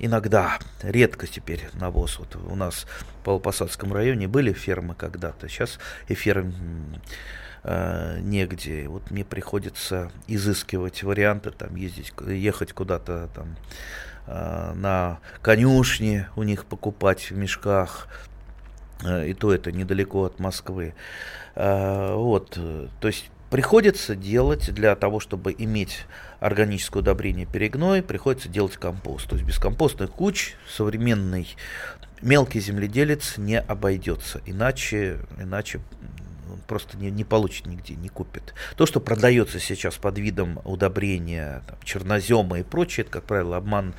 Иногда, 0.00 0.58
редко 0.82 1.26
теперь 1.26 1.66
навоз. 1.72 2.18
Вот 2.18 2.36
у 2.36 2.54
нас 2.54 2.86
в 2.98 3.24
Павлопосадском 3.24 3.90
районе 3.90 4.28
были 4.28 4.52
фермы 4.52 4.94
когда-то, 4.94 5.48
сейчас 5.48 5.78
и 6.08 6.14
ферм 6.14 6.52
э, 7.64 8.20
негде. 8.20 8.88
Вот 8.88 9.10
мне 9.10 9.24
приходится 9.24 10.10
изыскивать 10.26 11.02
варианты, 11.02 11.50
там 11.50 11.74
ездить, 11.76 12.12
ехать 12.26 12.72
куда-то 12.72 13.28
там 13.34 13.56
э, 14.26 14.72
на 14.74 15.18
конюшне 15.42 16.28
у 16.36 16.42
них 16.42 16.64
покупать 16.64 17.30
в 17.30 17.36
мешках. 17.36 18.08
Э, 19.04 19.26
и 19.26 19.34
то 19.34 19.52
это 19.52 19.72
недалеко 19.72 20.24
от 20.24 20.38
Москвы. 20.38 20.94
Э, 21.54 22.14
вот, 22.14 22.58
то 23.00 23.08
есть 23.08 23.30
приходится 23.50 24.14
делать 24.14 24.72
для 24.72 24.94
того, 24.94 25.20
чтобы 25.20 25.54
иметь 25.56 26.06
органическое 26.40 27.02
удобрение 27.02 27.46
перегной, 27.46 28.02
приходится 28.02 28.48
делать 28.48 28.76
компост. 28.76 29.28
То 29.28 29.36
есть 29.36 29.46
без 29.46 29.58
компостных 29.58 30.10
куч 30.10 30.54
современный 30.68 31.56
мелкий 32.22 32.60
земледелец 32.60 33.38
не 33.38 33.60
обойдется, 33.60 34.40
иначе, 34.46 35.20
иначе 35.38 35.80
просто 36.66 36.96
не, 36.96 37.10
не 37.10 37.24
получит 37.24 37.66
нигде, 37.66 37.94
не 37.94 38.08
купит. 38.08 38.54
То, 38.76 38.86
что 38.86 39.00
продается 39.00 39.58
сейчас 39.58 39.96
под 39.96 40.18
видом 40.18 40.60
удобрения, 40.64 41.62
там, 41.66 41.78
чернозема 41.84 42.60
и 42.60 42.62
прочее, 42.62 43.04
это, 43.04 43.12
как 43.12 43.24
правило, 43.24 43.56
обман 43.56 43.94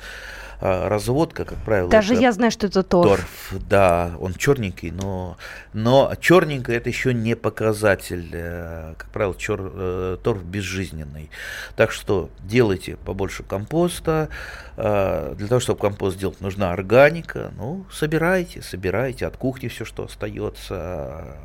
разводка, 0.60 1.44
как 1.44 1.58
правило. 1.58 1.90
Даже 1.90 2.14
я 2.14 2.32
знаю, 2.32 2.50
что 2.50 2.66
это 2.66 2.82
торф. 2.82 3.10
торф. 3.10 3.62
Да, 3.68 4.12
он 4.20 4.34
черненький, 4.34 4.90
но, 4.90 5.36
но 5.72 6.12
черненький 6.20 6.74
это 6.74 6.88
еще 6.88 7.14
не 7.14 7.34
показатель. 7.34 8.28
Э, 8.32 8.94
как 8.98 9.10
правило, 9.10 9.34
чер, 9.34 9.60
э, 9.62 10.16
торф 10.22 10.42
безжизненный. 10.42 11.30
Так 11.76 11.92
что 11.92 12.30
делайте 12.40 12.96
побольше 12.96 13.42
компоста. 13.42 14.28
А, 14.76 15.34
для 15.34 15.48
того, 15.48 15.60
чтобы 15.60 15.80
компост 15.80 16.16
сделать, 16.16 16.40
нужна 16.40 16.72
органика. 16.72 17.52
Ну, 17.56 17.86
собирайте, 17.92 18.62
собирайте 18.62 19.26
от 19.26 19.36
кухни 19.36 19.68
все, 19.68 19.84
что 19.84 20.04
остается 20.04 21.38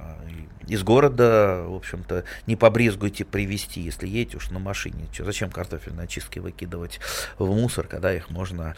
из 0.68 0.84
города, 0.84 1.64
в 1.68 1.76
общем-то, 1.76 2.24
не 2.48 2.56
побрезгуйте 2.56 3.26
привезти, 3.26 3.82
если 3.82 4.08
едете 4.08 4.38
уж 4.38 4.50
на 4.50 4.60
машине. 4.60 5.08
Че, 5.12 5.24
зачем 5.24 5.50
картофельные 5.50 6.06
очистки 6.06 6.40
выкидывать 6.40 7.00
в 7.38 7.46
мусор, 7.46 7.88
когда 7.88 8.14
их 8.14 8.30
можно 8.30 8.76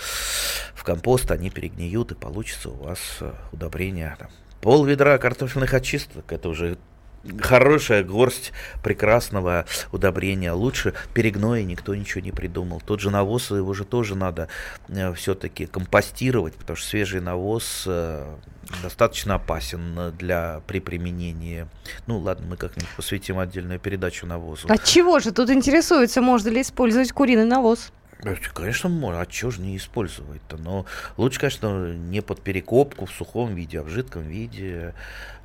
в 0.73 0.83
компост, 0.83 1.31
они 1.31 1.49
перегниют 1.49 2.11
и 2.11 2.15
получится 2.15 2.69
у 2.69 2.75
вас 2.75 2.99
э, 3.21 3.31
удобрение. 3.51 4.15
Там, 4.19 4.29
пол 4.61 4.85
ведра 4.85 5.17
картофельных 5.17 5.73
очисток, 5.73 6.31
это 6.31 6.49
уже 6.49 6.77
хорошая 7.41 8.03
горсть 8.03 8.53
прекрасного 8.83 9.65
удобрения. 9.91 10.53
Лучше 10.53 10.93
перегноя 11.13 11.63
никто 11.63 11.95
ничего 11.95 12.21
не 12.21 12.31
придумал. 12.31 12.81
Тот 12.85 12.99
же 12.99 13.09
навоз, 13.09 13.51
его 13.51 13.73
же 13.73 13.85
тоже 13.85 14.15
надо 14.15 14.47
э, 14.87 15.13
все-таки 15.13 15.65
компостировать, 15.65 16.55
потому 16.55 16.77
что 16.77 16.89
свежий 16.89 17.21
навоз 17.21 17.83
э, 17.85 18.25
достаточно 18.81 19.35
опасен 19.35 20.13
для 20.17 20.61
при 20.67 20.79
применении. 20.79 21.67
Ну 22.05 22.19
ладно, 22.19 22.47
мы 22.47 22.57
как-нибудь 22.57 22.89
посвятим 22.95 23.39
отдельную 23.39 23.79
передачу 23.79 24.25
навозу. 24.25 24.67
А 24.69 24.77
чего 24.77 25.19
же 25.19 25.31
тут 25.31 25.49
интересуется, 25.49 26.21
можно 26.21 26.49
ли 26.49 26.61
использовать 26.61 27.11
куриный 27.11 27.45
навоз? 27.45 27.91
Конечно, 28.21 28.89
можно. 28.89 29.21
А 29.21 29.25
чего 29.25 29.51
же 29.51 29.61
не 29.61 29.77
использовать-то? 29.77 30.57
Но 30.57 30.85
лучше, 31.17 31.39
конечно, 31.39 31.93
не 31.93 32.21
под 32.21 32.41
перекопку 32.41 33.05
в 33.05 33.11
сухом 33.11 33.53
виде, 33.53 33.79
а 33.79 33.83
в 33.83 33.89
жидком 33.89 34.23
виде. 34.23 34.93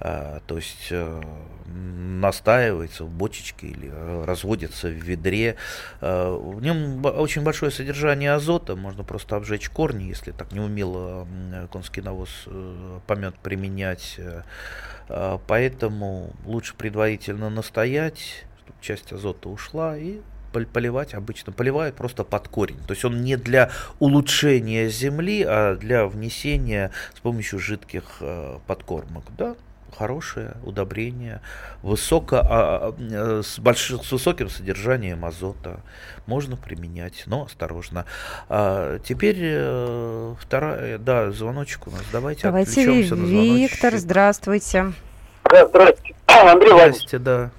А, 0.01 0.40
то 0.47 0.57
есть 0.57 0.88
а, 0.90 1.20
настаивается 1.66 3.05
в 3.05 3.11
бочечке 3.11 3.66
или 3.68 3.90
э, 3.92 4.25
разводится 4.25 4.88
в 4.88 4.92
ведре. 4.92 5.57
А, 6.01 6.35
в 6.35 6.62
нем 6.62 7.05
очень 7.05 7.42
большое 7.42 7.70
содержание 7.70 8.33
азота. 8.33 8.75
Можно 8.75 9.05
просто 9.05 9.37
обжечь 9.37 9.68
корни, 9.68 10.05
если 10.05 10.33
так 10.33 10.53
не 10.53 10.61
умело 10.61 11.27
конский 11.70 12.03
навоз 12.03 12.47
помет 13.07 13.35
применять. 13.37 14.18
А, 15.09 15.40
поэтому 15.47 16.33
лучше 16.47 16.75
предварительно 16.75 17.51
настоять, 17.51 18.47
чтобы 18.64 18.79
часть 18.81 19.12
азота 19.12 19.49
ушла 19.49 19.97
и 19.99 20.20
поливать 20.53 21.15
обычно 21.15 21.53
поливают 21.53 21.97
просто 21.97 22.25
под 22.25 22.49
корень. 22.49 22.79
То 22.87 22.93
есть 22.93 23.05
он 23.05 23.23
не 23.23 23.37
для 23.37 23.71
улучшения 23.99 24.88
земли, 24.88 25.45
а 25.47 25.77
для 25.77 26.07
внесения 26.07 26.91
с 27.15 27.21
помощью 27.21 27.59
жидких 27.59 28.05
э, 28.21 28.59
подкормок. 28.67 29.25
Да, 29.37 29.57
хорошее 29.97 30.55
удобрение, 30.65 31.41
высоко, 31.83 32.37
а, 32.37 32.43
а, 32.49 32.95
э, 32.99 33.43
с, 33.45 33.59
большим, 33.59 34.03
с 34.03 34.11
высоким 34.11 34.49
содержанием 34.49 35.25
азота. 35.25 35.81
Можно 36.27 36.57
применять, 36.57 37.25
но 37.27 37.45
осторожно. 37.45 38.07
А, 38.49 38.99
теперь 39.01 39.38
э, 39.41 40.35
вторая, 40.41 40.99
да, 40.99 41.31
звоночек 41.31 41.87
у 41.87 41.91
нас. 41.91 42.03
Давайте, 42.12 42.43
Давайте 42.43 43.03
Виктор, 43.03 43.97
здравствуйте. 43.97 44.93
Да, 45.45 45.69
здравствуйте. 45.69 46.15
Андрей 46.27 46.73
Здравствуйте, 46.73 47.19
да 47.19 47.51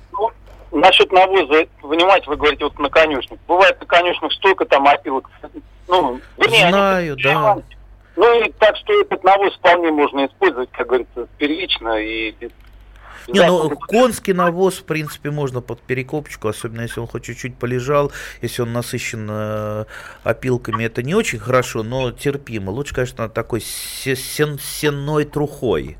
насчет 0.73 1.11
навоза, 1.11 1.67
вынимать, 1.81 2.27
вы 2.27 2.35
говорите, 2.35 2.65
вот 2.65 2.77
на 2.79 2.89
конюшнях. 2.89 3.39
Бывает 3.47 3.79
на 3.79 3.85
конюшнях 3.85 4.31
столько 4.33 4.65
там 4.65 4.87
опилок. 4.87 5.29
Ну, 5.87 6.19
вернее, 6.37 6.69
Знаю, 6.69 7.13
они, 7.13 7.23
да. 7.23 7.57
Ну 8.15 8.41
и 8.41 8.51
так 8.59 8.75
что 8.77 9.01
этот 9.01 9.23
навоз 9.23 9.55
вполне 9.55 9.91
можно 9.91 10.25
использовать, 10.25 10.69
как 10.71 10.87
говорится, 10.87 11.27
первично 11.37 11.97
и 11.97 12.33
не, 13.27 13.45
ну 13.45 13.69
конский 13.69 14.33
навоз, 14.33 14.79
в 14.79 14.83
принципе, 14.83 15.31
можно 15.31 15.61
под 15.61 15.79
перекопочку, 15.81 16.49
особенно 16.49 16.81
если 16.81 16.99
он 16.99 17.07
хоть 17.07 17.23
чуть-чуть 17.23 17.57
полежал, 17.57 18.11
если 18.41 18.63
он 18.63 18.73
насыщен 18.73 19.27
э, 19.31 19.85
опилками, 20.23 20.83
это 20.83 21.03
не 21.03 21.15
очень 21.15 21.39
хорошо, 21.39 21.83
но 21.83 22.11
терпимо. 22.11 22.71
Лучше, 22.71 22.93
конечно, 22.93 23.29
такой 23.29 23.61
сен 23.61 24.59
сенной 24.59 25.25
трухой. 25.25 25.97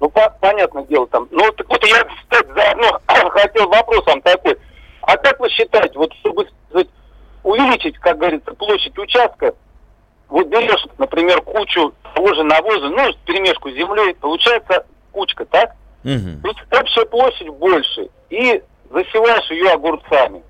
Ну, 0.00 0.08
по 0.08 0.30
понятное 0.40 0.84
дело 0.84 1.06
там. 1.08 1.28
Ну, 1.30 1.52
так 1.52 1.68
вот 1.68 1.84
я, 1.84 2.04
кстати, 2.04 2.48
заодно 2.54 3.00
хотел 3.30 3.68
вопрос 3.68 4.04
вам 4.06 4.22
такой. 4.22 4.56
А 5.02 5.16
как 5.16 5.38
вы 5.40 5.48
считаете, 5.50 5.98
вот 5.98 6.12
чтобы 6.14 6.46
увеличить, 7.42 7.98
как 7.98 8.18
говорится, 8.18 8.52
площадь 8.54 8.98
участка, 8.98 9.54
вот 10.28 10.46
берешь, 10.46 10.86
например, 10.98 11.42
кучу 11.42 11.92
того 12.14 12.34
же 12.34 12.42
навоза, 12.44 12.88
ну, 12.88 13.12
перемешку 13.26 13.70
с 13.70 13.74
землей, 13.74 14.14
получается 14.14 14.86
кучка, 15.12 15.44
так? 15.46 15.74
Угу. 16.04 16.42
То 16.42 16.48
есть 16.48 16.60
общая 16.70 17.06
площадь 17.06 17.48
больше, 17.48 18.08
и 18.30 18.62
засеваешь 18.90 19.50
ее 19.50 19.70
огурцами. 19.70 20.42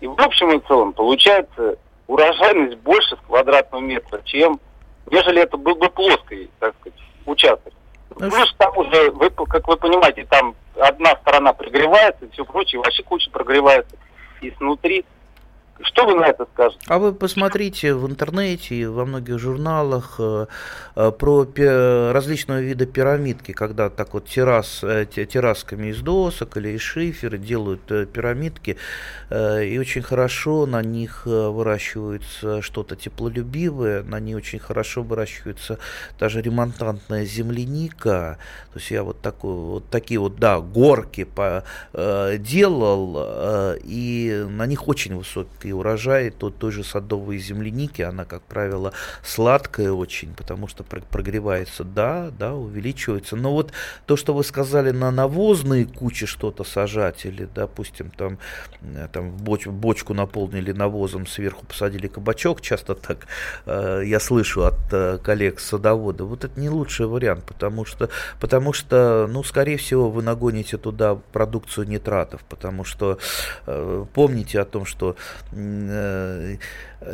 И 0.00 0.06
в 0.06 0.20
общем 0.20 0.52
и 0.52 0.66
целом 0.66 0.92
получается 0.92 1.76
урожайность 2.06 2.78
больше 2.78 3.16
с 3.16 3.26
квадратного 3.26 3.82
метра, 3.82 4.20
чем 4.24 4.60
нежели 5.10 5.42
это 5.42 5.56
был 5.56 5.74
бы 5.74 5.90
плоский, 5.90 6.50
так 6.60 6.74
сказать, 6.80 6.98
участок. 7.26 7.72
Ну, 8.20 8.30
Плюс 8.30 8.54
там 8.58 8.76
уже, 8.76 9.10
вы, 9.12 9.30
как 9.30 9.66
вы 9.68 9.76
понимаете, 9.76 10.26
там 10.28 10.54
одна 10.76 11.16
сторона 11.16 11.52
прогревается, 11.52 12.24
и 12.24 12.30
все 12.30 12.44
прочее, 12.44 12.80
вообще 12.80 13.02
куча 13.02 13.30
прогревается. 13.30 13.96
И 14.40 14.50
снутри 14.52 15.04
что 15.82 16.06
вы 16.06 16.14
на 16.14 16.26
это 16.26 16.46
скажете? 16.52 16.80
А 16.88 16.98
вы 16.98 17.12
посмотрите 17.12 17.94
в 17.94 18.06
интернете 18.06 18.74
и 18.74 18.86
во 18.86 19.04
многих 19.04 19.38
журналах 19.38 20.16
э, 20.18 20.46
э, 20.96 21.12
про 21.12 21.46
различного 22.12 22.60
вида 22.60 22.86
пирамидки, 22.86 23.52
когда 23.52 23.88
так 23.88 24.14
вот 24.14 24.26
террас, 24.26 24.80
э, 24.82 25.06
террасками 25.06 25.88
из 25.88 26.00
досок 26.00 26.56
или 26.56 26.70
из 26.70 26.80
шифера 26.80 27.36
делают 27.36 27.82
пирамидки, 28.12 28.76
и 29.30 29.78
очень 29.80 30.02
хорошо 30.02 30.66
на 30.66 30.82
них 30.82 31.26
выращивается 31.26 32.62
что-то 32.62 32.96
теплолюбивое, 32.96 34.02
на 34.02 34.20
них 34.20 34.36
очень 34.36 34.58
хорошо 34.58 35.02
выращивается 35.02 35.78
даже 36.18 36.40
ремонтантная 36.40 37.24
земляника. 37.24 38.38
То 38.72 38.78
есть 38.78 38.90
я 38.90 39.02
вот, 39.02 39.20
такой, 39.20 39.54
вот 39.54 39.90
такие 39.90 40.18
вот, 40.18 40.36
да, 40.36 40.60
горки 40.60 41.24
по, 41.24 41.64
делал, 42.38 43.78
и 43.84 44.46
на 44.48 44.66
них 44.66 44.88
очень 44.88 45.16
высокий 45.16 45.67
и 45.68 45.72
урожай 45.72 46.30
то, 46.30 46.50
той 46.50 46.72
же 46.72 46.84
садовой 46.84 47.38
земляники, 47.38 48.02
она, 48.02 48.24
как 48.24 48.42
правило, 48.42 48.92
сладкая 49.22 49.92
очень, 49.92 50.34
потому 50.34 50.68
что 50.68 50.84
прогревается, 50.84 51.84
да, 51.84 52.30
да, 52.38 52.54
увеличивается. 52.54 53.36
Но 53.36 53.52
вот 53.52 53.72
то, 54.06 54.16
что 54.16 54.34
вы 54.34 54.44
сказали, 54.44 54.90
на 54.90 55.10
навозные 55.10 55.84
кучи 55.84 56.26
что-то 56.26 56.64
сажать, 56.64 57.24
или, 57.26 57.48
допустим, 57.54 58.10
там, 58.10 58.38
э, 58.82 59.08
там 59.12 59.30
боч, 59.30 59.66
бочку 59.66 60.14
наполнили 60.14 60.72
навозом, 60.72 61.26
сверху 61.26 61.66
посадили 61.66 62.08
кабачок, 62.08 62.60
часто 62.60 62.94
так 62.94 63.26
э, 63.66 64.02
я 64.04 64.20
слышу 64.20 64.64
от 64.64 64.78
э, 64.92 65.18
коллег-садовода, 65.22 66.24
вот 66.24 66.44
это 66.44 66.58
не 66.58 66.70
лучший 66.70 67.06
вариант, 67.06 67.44
потому 67.44 67.84
что, 67.84 68.08
потому 68.40 68.72
что, 68.72 69.28
ну, 69.30 69.42
скорее 69.44 69.76
всего, 69.76 70.10
вы 70.10 70.22
нагоните 70.22 70.78
туда 70.78 71.16
продукцию 71.32 71.88
нитратов, 71.88 72.42
потому 72.48 72.84
что 72.84 73.18
э, 73.66 74.04
помните 74.14 74.60
о 74.60 74.64
том, 74.64 74.86
что 74.86 75.16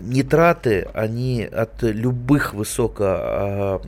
нитраты, 0.02 0.88
они 0.94 1.44
от 1.44 1.82
любых 1.82 2.54
высоко 2.54 3.04
а, 3.06 3.80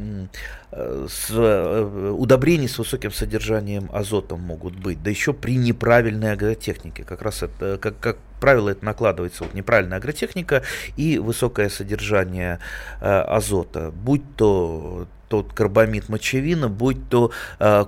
с, 1.08 1.30
э, 1.30 2.10
удобрений 2.16 2.68
с 2.68 2.78
высоким 2.78 3.10
содержанием 3.10 3.88
азота 3.92 4.36
могут 4.36 4.74
быть, 4.74 5.02
да 5.02 5.10
еще 5.10 5.32
при 5.32 5.56
неправильной 5.56 6.32
агротехнике. 6.32 7.02
Как 7.04 7.22
раз 7.22 7.42
это, 7.42 7.78
как, 7.80 7.98
как 7.98 8.18
правило, 8.40 8.68
это 8.70 8.84
накладывается 8.84 9.44
вот 9.44 9.54
неправильная 9.54 9.98
агротехника 9.98 10.62
и 10.96 11.18
высокое 11.18 11.68
содержание 11.68 12.58
э, 13.00 13.06
азота, 13.06 13.90
будь 13.90 14.22
то 14.36 15.06
тот 15.28 15.52
карбамид 15.52 16.08
мочевина, 16.08 16.68
будь 16.68 17.08
то, 17.08 17.30
э, 17.58 17.84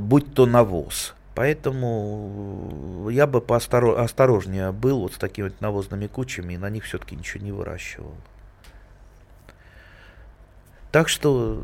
будь 0.00 0.34
то 0.34 0.46
навоз. 0.46 1.14
Поэтому 1.36 3.08
я 3.10 3.26
бы 3.26 3.42
поосторожнее 3.42 4.72
был 4.72 5.00
вот 5.00 5.12
с 5.12 5.18
такими 5.18 5.48
вот 5.48 5.60
навозными 5.60 6.06
кучами 6.06 6.54
и 6.54 6.56
на 6.56 6.70
них 6.70 6.84
все-таки 6.84 7.14
ничего 7.14 7.44
не 7.44 7.52
выращивал. 7.52 8.14
Так 10.92 11.10
что, 11.10 11.62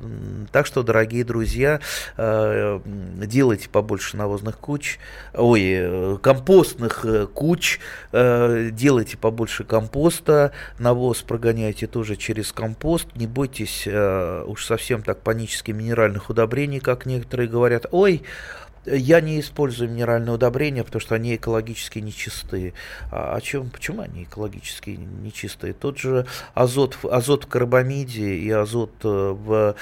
так 0.50 0.66
что, 0.66 0.82
дорогие 0.82 1.24
друзья, 1.24 1.80
э, 2.18 2.80
делайте 2.84 3.70
побольше 3.70 4.18
навозных 4.18 4.58
куч, 4.58 4.98
ой, 5.32 5.62
э, 5.64 6.18
компостных 6.20 7.06
э, 7.06 7.26
куч, 7.26 7.78
делайте 8.12 9.16
побольше 9.16 9.64
компоста, 9.64 10.52
навоз 10.78 11.22
прогоняйте 11.22 11.86
тоже 11.86 12.16
через 12.16 12.52
компост, 12.52 13.06
не 13.14 13.26
бойтесь 13.26 13.86
уж 13.86 14.66
совсем 14.66 15.02
так 15.02 15.22
панически 15.22 15.70
минеральных 15.70 16.28
удобрений, 16.28 16.80
как 16.80 17.06
некоторые 17.06 17.48
говорят, 17.48 17.86
ой, 17.90 18.22
я 18.84 19.20
не 19.20 19.40
использую 19.40 19.90
минеральные 19.90 20.34
удобрения, 20.34 20.82
потому 20.82 21.00
что 21.00 21.14
они 21.14 21.36
экологически 21.36 22.00
нечистые. 22.00 22.74
А 23.10 23.36
о 23.36 23.40
чем, 23.40 23.70
почему 23.70 24.02
они 24.02 24.24
экологически 24.24 24.90
нечистые? 24.90 25.72
Тот 25.72 25.98
же 25.98 26.26
азот, 26.54 26.98
азот 27.04 27.44
в 27.44 27.46
карбамиде 27.48 28.34
и 28.34 28.50
азот 28.50 28.92
э, 29.04 29.08
в 29.08 29.76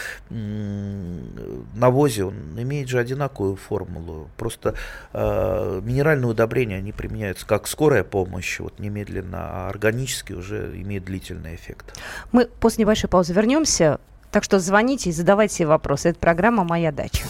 навозе, 1.74 2.24
он 2.24 2.34
имеет 2.58 2.88
же 2.88 2.98
одинаковую 2.98 3.56
формулу. 3.56 4.28
Просто 4.36 4.74
э, 5.12 5.80
минеральные 5.82 6.30
удобрения, 6.30 6.76
они 6.76 6.92
применяются 6.92 7.46
как 7.46 7.66
скорая 7.68 8.04
помощь, 8.04 8.60
вот 8.60 8.78
немедленно, 8.78 9.38
а 9.40 9.68
органические 9.68 10.38
уже 10.38 10.72
имеют 10.74 11.04
длительный 11.04 11.54
эффект. 11.54 11.98
Мы 12.32 12.46
после 12.46 12.82
небольшой 12.82 13.08
паузы 13.08 13.32
вернемся, 13.32 13.98
так 14.30 14.44
что 14.44 14.58
звоните 14.58 15.10
и 15.10 15.12
задавайте 15.12 15.66
вопросы. 15.66 16.10
Это 16.10 16.18
программа 16.18 16.64
«Моя 16.64 16.92
дача». 16.92 17.24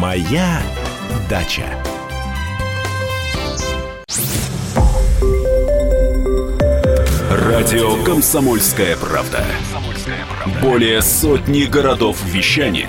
Моя 0.00 0.62
дача. 1.28 1.66
Радио 7.30 8.02
Комсомольская 8.02 8.96
правда". 8.96 9.44
Более 10.62 11.02
сотни 11.02 11.64
городов 11.64 12.16
вещания 12.24 12.88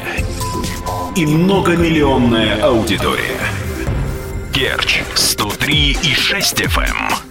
и 1.17 1.25
многомиллионная 1.25 2.63
аудитория. 2.63 3.41
Керч 4.53 5.01
103 5.13 5.97
и 6.01 6.15
6 6.15 6.61
FM. 6.61 7.30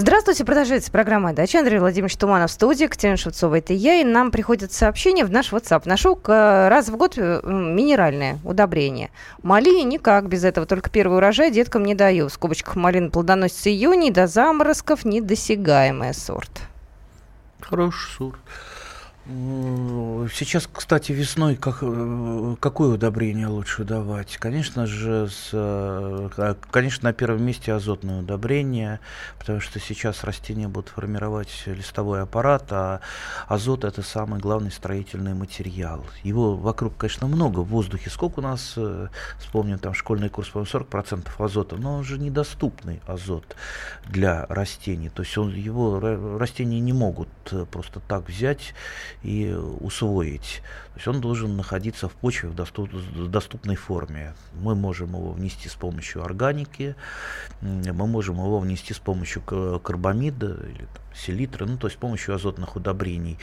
Здравствуйте, 0.00 0.44
продолжается 0.44 0.92
программа 0.92 1.32
«Дача». 1.32 1.58
Андрей 1.58 1.80
Владимирович 1.80 2.16
Туманов 2.16 2.52
в 2.52 2.54
студии, 2.54 2.84
Катерина 2.84 3.16
Шевцова, 3.16 3.56
это 3.56 3.72
я. 3.72 4.00
И 4.00 4.04
нам 4.04 4.30
приходят 4.30 4.70
сообщения 4.70 5.24
в 5.24 5.30
наш 5.32 5.52
WhatsApp. 5.52 5.82
Ношу 5.86 6.16
раз 6.24 6.88
в 6.88 6.96
год 6.96 7.14
э, 7.16 7.40
минеральное 7.44 8.38
удобрение. 8.44 9.10
Малине 9.42 9.82
никак 9.82 10.28
без 10.28 10.44
этого, 10.44 10.66
только 10.68 10.88
первый 10.88 11.16
урожай 11.16 11.50
деткам 11.50 11.84
не 11.84 11.96
даю. 11.96 12.28
В 12.28 12.32
скобочках 12.32 12.76
малина 12.76 13.10
плодоносится 13.10 13.70
июней, 13.70 14.12
до 14.12 14.28
заморозков 14.28 15.04
недосягаемый 15.04 16.14
сорт. 16.14 16.60
Хороший 17.58 18.08
сорт. 18.16 18.38
Сейчас, 19.28 20.66
кстати, 20.72 21.12
весной 21.12 21.54
как, 21.56 21.78
э, 21.82 22.56
какое 22.60 22.94
удобрение 22.94 23.46
лучше 23.46 23.84
давать? 23.84 24.38
Конечно 24.38 24.86
же, 24.86 25.28
с, 25.28 25.50
э, 25.52 26.54
конечно, 26.70 27.10
на 27.10 27.12
первом 27.12 27.42
месте 27.42 27.74
азотное 27.74 28.20
удобрение, 28.20 29.00
потому 29.38 29.60
что 29.60 29.80
сейчас 29.80 30.24
растения 30.24 30.66
будут 30.66 30.88
формировать 30.88 31.64
листовой 31.66 32.22
аппарат, 32.22 32.72
а 32.72 33.00
азот 33.48 33.84
это 33.84 34.00
самый 34.00 34.40
главный 34.40 34.70
строительный 34.70 35.34
материал. 35.34 36.06
Его 36.22 36.56
вокруг, 36.56 36.96
конечно, 36.96 37.26
много 37.26 37.60
в 37.60 37.68
воздухе. 37.68 38.08
Сколько 38.08 38.38
у 38.38 38.42
нас, 38.42 38.74
э, 38.78 39.08
вспомним, 39.38 39.78
там 39.78 39.92
школьный 39.92 40.30
курс, 40.30 40.48
по-моему, 40.48 40.70
40% 40.70 41.38
азота, 41.38 41.76
но 41.76 41.96
он 41.96 42.04
же 42.04 42.18
недоступный 42.18 43.02
азот 43.06 43.56
для 44.06 44.46
растений. 44.46 45.10
То 45.10 45.22
есть 45.22 45.36
он, 45.36 45.54
его 45.54 46.00
растения 46.38 46.80
не 46.80 46.94
могут 46.94 47.28
просто 47.70 48.00
так 48.00 48.26
взять 48.26 48.72
и 49.22 49.52
усвоить. 49.52 50.62
То 50.92 50.96
есть 50.96 51.08
он 51.08 51.20
должен 51.20 51.56
находиться 51.56 52.08
в 52.08 52.12
почве 52.12 52.48
в 52.48 52.54
доступ, 52.54 52.90
доступной 53.30 53.76
форме. 53.76 54.34
Мы 54.54 54.74
можем 54.74 55.10
его 55.10 55.32
внести 55.32 55.68
с 55.68 55.74
помощью 55.74 56.24
органики, 56.24 56.94
мы 57.60 58.06
можем 58.06 58.36
его 58.36 58.58
внести 58.58 58.94
с 58.94 58.98
помощью 58.98 59.42
карбамида 59.42 60.46
или 60.46 60.86
там, 60.94 61.04
селитры, 61.18 61.66
ну, 61.66 61.76
то 61.76 61.86
есть 61.86 61.96
с 61.96 62.00
помощью 62.00 62.34
азотных 62.34 62.76
удобрений. 62.76 63.38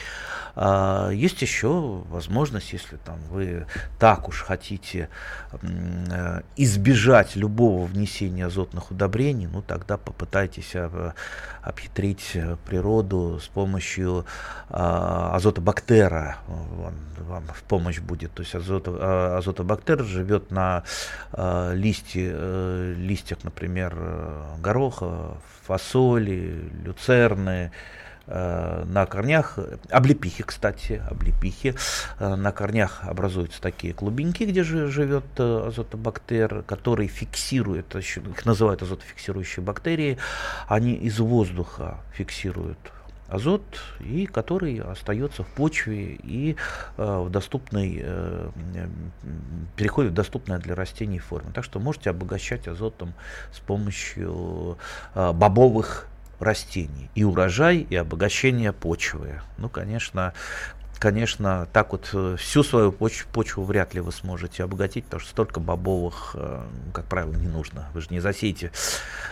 А, 0.55 1.09
есть 1.09 1.41
еще 1.41 2.03
возможность, 2.09 2.73
если 2.73 2.97
там 2.97 3.19
вы 3.29 3.67
так 3.99 4.27
уж 4.27 4.41
хотите 4.41 5.09
э, 5.51 6.41
избежать 6.55 7.35
любого 7.35 7.85
внесения 7.85 8.45
азотных 8.45 8.91
удобрений, 8.91 9.47
ну, 9.47 9.61
тогда 9.61 9.97
попытайтесь 9.97 10.71
э, 10.73 11.11
обхитрить 11.61 12.37
природу 12.65 13.39
с 13.41 13.47
помощью 13.47 14.25
а, 14.69 15.35
азотобактера. 15.65 16.37
Он 16.47 16.93
вам 17.27 17.43
в 17.47 17.63
помощь 17.63 17.99
будет. 17.99 18.31
То 18.33 18.43
есть 18.43 18.55
азото, 18.55 18.91
а, 18.93 19.37
азотобактер 19.37 20.03
живет 20.03 20.51
на 20.51 20.83
листе, 21.73 22.31
э, 22.33 22.93
листьях, 22.97 23.43
например, 23.43 23.95
гороха, 24.59 25.37
фасоли, 25.65 26.69
люцерны, 26.83 27.71
э, 28.27 28.83
на 28.85 29.05
корнях, 29.05 29.59
облепихи, 29.89 30.43
кстати, 30.43 31.01
облепихи, 31.09 31.75
э, 32.19 32.35
на 32.35 32.51
корнях 32.51 33.01
образуются 33.03 33.61
такие 33.61 33.93
клубеньки, 33.93 34.43
где 34.43 34.63
же 34.63 34.87
живет 34.87 35.25
э, 35.37 35.67
азотобактер, 35.67 36.63
который 36.63 37.07
фиксирует, 37.07 37.95
их 37.95 38.45
называют 38.45 38.81
азотофиксирующие 38.81 39.63
бактерии, 39.63 40.17
они 40.67 40.93
из 40.93 41.19
воздуха 41.19 41.99
фиксируют 42.13 42.79
азот, 43.27 43.63
и 43.99 44.25
который 44.25 44.79
остается 44.79 45.43
в 45.43 45.47
почве 45.47 46.19
и 46.23 46.55
э, 46.97 47.19
в 47.19 47.29
доступной, 47.29 47.99
э, 48.01 48.49
переходит 49.75 50.11
в 50.11 50.15
доступное 50.15 50.59
для 50.59 50.75
растений 50.75 51.19
форме. 51.19 51.51
Так 51.53 51.63
что 51.63 51.79
можете 51.79 52.09
обогащать 52.09 52.67
азотом 52.67 53.13
с 53.51 53.59
помощью 53.59 54.77
э, 55.13 55.31
бобовых 55.33 56.07
растений. 56.39 57.09
И 57.15 57.23
урожай, 57.23 57.77
и 57.89 57.95
обогащение 57.95 58.73
почвы. 58.73 59.41
Ну, 59.57 59.69
конечно, 59.69 60.33
конечно, 60.99 61.67
так 61.71 61.91
вот 61.91 62.09
э, 62.13 62.35
всю 62.37 62.63
свою 62.63 62.91
почву, 62.91 63.29
почву 63.31 63.63
вряд 63.63 63.93
ли 63.93 64.01
вы 64.01 64.11
сможете 64.11 64.63
обогатить, 64.63 65.05
потому 65.05 65.21
что 65.21 65.29
столько 65.29 65.59
бобовых, 65.59 66.35
э, 66.35 66.63
как 66.93 67.05
правило, 67.05 67.33
не 67.33 67.47
нужно. 67.47 67.87
Вы 67.93 68.01
же 68.01 68.07
не 68.09 68.19
засеете 68.19 68.71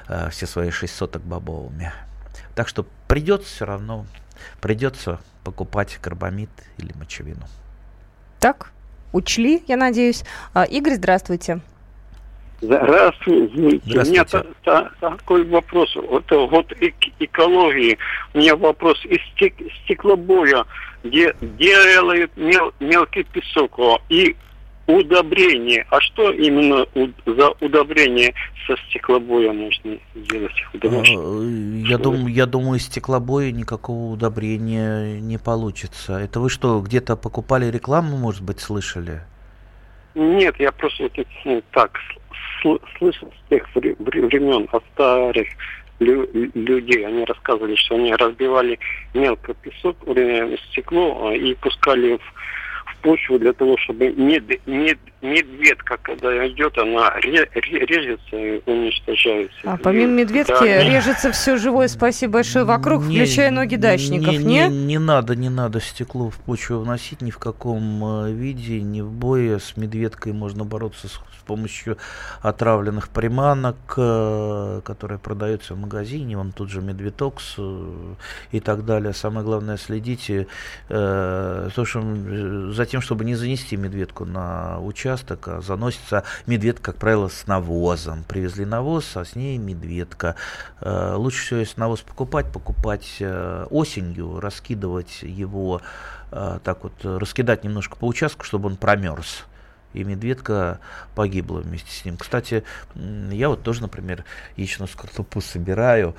э, 0.08 0.30
все 0.30 0.48
свои 0.48 0.70
6 0.70 0.96
соток 0.96 1.22
бобовыми. 1.24 1.92
Так 2.56 2.68
что 2.68 2.86
придется 3.08 3.48
все 3.48 3.66
равно, 3.66 4.06
придется 4.62 5.20
покупать 5.44 5.98
карбамид 6.02 6.50
или 6.78 6.94
мочевину. 6.94 7.46
Так? 8.40 8.74
учли, 9.14 9.64
я 9.68 9.78
надеюсь. 9.78 10.24
А, 10.54 10.66
Игорь, 10.66 10.96
здравствуйте. 10.96 11.62
Здравствуйте. 12.60 13.80
Здравствуйте. 13.86 14.10
У 14.10 14.12
меня 14.12 14.26
та, 14.26 14.46
та, 14.64 14.92
такой 15.00 15.46
вопрос. 15.46 15.96
Вот, 15.96 16.30
вот 16.32 16.74
экологии. 17.20 17.98
У 18.34 18.40
меня 18.40 18.56
вопрос 18.56 19.04
из 19.06 19.20
стек, 19.34 19.54
стеклобоя, 19.84 20.66
где 21.04 21.36
делают 21.42 22.36
мел, 22.36 22.74
мелкий 22.80 23.24
песок 23.24 23.80
и 24.10 24.36
удобрение. 24.88 25.86
А 25.90 26.00
что 26.02 26.32
именно 26.32 26.86
за 27.26 27.50
удобрение 27.62 28.34
со 28.68 28.76
стеклобоя 28.88 29.54
можно 29.54 29.98
сделать? 30.16 30.64
А, 30.74 31.04
я, 31.88 31.98
думаю, 31.98 32.28
я 32.28 32.46
думаю, 32.46 32.80
из 32.80 32.86
стеклобоя 32.86 33.52
никакого 33.52 34.14
удобрения 34.14 35.20
не 35.20 35.38
получится. 35.38 36.18
Это 36.18 36.40
вы 36.40 36.50
что, 36.50 36.80
где-то 36.82 37.16
покупали 37.16 37.72
рекламу, 37.72 38.18
может 38.18 38.44
быть, 38.44 38.60
слышали? 38.60 39.22
Нет, 40.16 40.56
я 40.60 40.72
просто 40.72 41.04
вот, 41.04 41.28
ну, 41.46 41.64
так 41.72 41.98
слышал 42.98 43.30
с 43.30 43.50
тех 43.50 43.68
времен 43.76 44.68
от 44.72 44.84
старых 44.94 45.48
людей. 46.00 47.06
Они 47.06 47.24
рассказывали, 47.26 47.76
что 47.76 47.96
они 47.96 48.14
разбивали 48.14 48.80
мелко 49.14 49.54
песок, 49.54 49.98
стекло 50.70 51.28
а, 51.28 51.34
и 51.34 51.54
пускали 51.56 52.18
в 52.18 52.34
почву 53.04 53.38
для 53.38 53.54
того, 53.54 53.78
чтобы 53.78 54.10
мед, 54.12 54.44
мед, 54.66 54.98
медведка, 55.22 55.98
когда 56.02 56.48
идет, 56.48 56.78
она 56.78 57.14
режется 57.20 58.36
и 58.36 58.62
уничтожается. 58.66 59.56
А 59.64 59.78
помимо 59.78 60.14
медведки 60.14 60.52
да. 60.52 60.84
режется 60.84 61.32
все 61.32 61.58
живое, 61.58 61.88
спасибо 61.88 62.34
большое, 62.34 62.66
вокруг, 62.66 63.04
не, 63.04 63.18
включая 63.18 63.52
ноги 63.52 63.76
дачников, 63.76 64.34
не, 64.34 64.38
не? 64.38 64.68
Не, 64.68 64.86
не 64.86 65.00
надо, 65.00 65.36
не 65.36 65.50
надо 65.50 65.80
стекло 65.80 66.30
в 66.30 66.38
почву 66.40 66.80
вносить 66.80 67.22
ни 67.22 67.32
в 67.32 67.38
каком 67.38 68.26
э, 68.26 68.32
виде, 68.32 68.82
ни 68.82 69.02
в 69.02 69.12
бое. 69.12 69.60
С 69.60 69.78
медведкой 69.78 70.34
можно 70.34 70.66
бороться 70.66 71.08
с, 71.08 71.14
с 71.14 71.44
помощью 71.46 71.98
отравленных 72.42 73.10
приманок, 73.10 73.76
э, 73.98 74.82
которые 74.84 75.20
продаются 75.20 75.74
в 75.76 75.80
магазине, 75.80 76.38
он 76.38 76.52
тут 76.52 76.70
же 76.70 76.82
медведокс 76.82 77.56
э, 77.58 78.14
и 78.52 78.60
так 78.60 78.86
далее. 78.86 79.14
Самое 79.14 79.46
главное, 79.46 79.78
следите 79.78 80.48
э, 80.90 81.70
то, 81.76 81.86
что 81.86 82.02
за 82.72 82.86
тем, 82.94 83.02
чтобы 83.02 83.26
не 83.26 83.34
занести 83.34 83.76
медведку 83.76 84.24
на 84.24 84.80
участок, 84.80 85.48
а 85.48 85.62
заносится 85.62 86.26
медведка, 86.46 86.92
как 86.92 86.98
правило, 86.98 87.28
с 87.28 87.48
навозом. 87.48 88.24
Привезли 88.24 88.66
навоз, 88.66 89.18
а 89.18 89.26
с 89.26 89.36
ней 89.36 89.58
медведка. 89.58 90.36
Э, 90.80 91.16
лучше 91.16 91.44
всего, 91.44 91.60
если 91.62 91.80
навоз 91.80 92.02
покупать, 92.02 92.52
покупать 92.52 93.16
э, 93.20 93.66
осенью, 93.72 94.40
раскидывать 94.40 95.24
его, 95.24 95.82
э, 96.30 96.60
так 96.64 96.84
вот, 96.84 96.94
раскидать 97.04 97.64
немножко 97.64 97.96
по 97.96 98.06
участку, 98.06 98.44
чтобы 98.46 98.68
он 98.68 98.76
промерз 98.76 99.46
и 99.94 100.04
медведка 100.04 100.80
погибла 101.16 101.62
вместе 101.62 101.92
с 101.92 102.06
ним. 102.06 102.18
Кстати, 102.18 102.64
я 102.94 103.50
вот 103.50 103.64
тоже, 103.64 103.82
например, 103.82 104.24
яичную 104.56 104.88
скорлупу 104.88 105.42
собираю, 105.42 106.16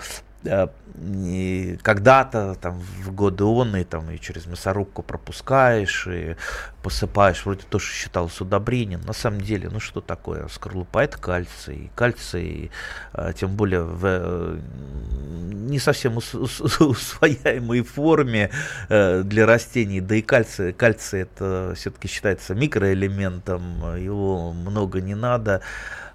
когда-то 1.82 2.54
там 2.60 2.78
в 2.78 3.12
годы 3.12 3.44
он 3.44 3.74
и 3.76 3.84
там 3.84 4.10
и 4.10 4.20
через 4.20 4.46
мясорубку 4.46 5.02
пропускаешь 5.02 6.06
и 6.06 6.36
посыпаешь, 6.82 7.44
вроде 7.44 7.62
тоже 7.68 7.90
считалось 7.90 8.40
удобрением. 8.40 9.00
На 9.06 9.12
самом 9.12 9.40
деле, 9.40 9.70
ну 9.70 9.80
что 9.80 10.00
такое 10.00 10.46
скорлупа? 10.48 11.00
Это 11.00 11.18
кальций. 11.18 11.90
Кальций, 11.96 12.70
э, 13.14 13.32
тем 13.34 13.56
более 13.56 13.82
в 13.82 14.04
э, 14.04 14.58
не 15.64 15.78
совсем 15.78 16.18
усвояемой 16.80 17.82
форме 17.82 18.50
для 18.88 19.46
растений, 19.46 20.00
да 20.00 20.14
и 20.16 20.22
кальций, 20.22 20.72
кальций 20.72 21.22
это 21.22 21.72
все-таки 21.74 22.06
считается 22.06 22.54
микроэлементом, 22.54 23.96
его 23.96 24.52
много 24.52 25.00
не 25.00 25.14
надо. 25.14 25.62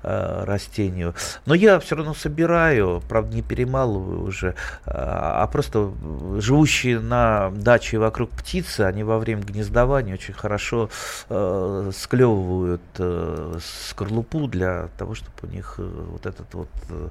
Э, 0.02 0.46
растению. 0.46 1.14
Но 1.46 1.54
я 1.54 1.78
все 1.82 1.98
равно 1.98 2.14
собираю, 2.14 3.04
правда, 3.10 3.36
не 3.36 3.42
перемалываю 3.42 4.24
уже, 4.24 4.56
а, 4.86 5.44
а 5.44 5.48
просто 5.48 5.92
живущие 6.38 7.02
на 7.02 7.50
даче 7.50 7.98
вокруг 7.98 8.30
птицы, 8.30 8.82
они 8.82 9.04
во 9.04 9.20
время 9.20 9.42
гнездования 9.42 10.14
очень 10.14 10.34
хорошо 10.34 10.90
э, 11.28 11.92
склевывают 11.94 12.82
э, 12.98 13.60
скорлупу 13.62 14.48
для 14.48 14.88
того, 14.98 15.16
чтобы 15.16 15.36
у 15.44 15.48
них 15.48 15.76
э, 15.80 15.84
вот 15.84 16.26
этот 16.26 16.54
вот, 16.54 16.70
э, 16.90 17.10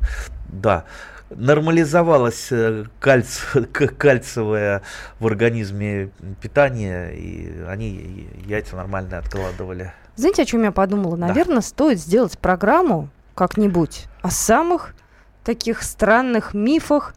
да, 0.48 0.84
нормализовалось 1.28 2.48
э, 2.52 2.84
кальц, 3.00 3.40
кальцевое 3.98 4.80
в 5.20 5.26
организме 5.26 6.08
питание, 6.40 7.14
и 7.14 7.64
они 7.68 8.30
яйца 8.46 8.76
нормально 8.76 9.18
откладывали. 9.18 9.92
Знаете, 10.18 10.42
о 10.42 10.46
чем 10.46 10.64
я 10.64 10.72
подумала? 10.72 11.14
Наверное, 11.14 11.56
да. 11.56 11.62
стоит 11.62 12.00
сделать 12.00 12.36
программу 12.40 13.08
как-нибудь 13.36 14.06
о 14.20 14.32
самых 14.32 14.96
таких 15.44 15.84
странных 15.84 16.54
мифах, 16.54 17.14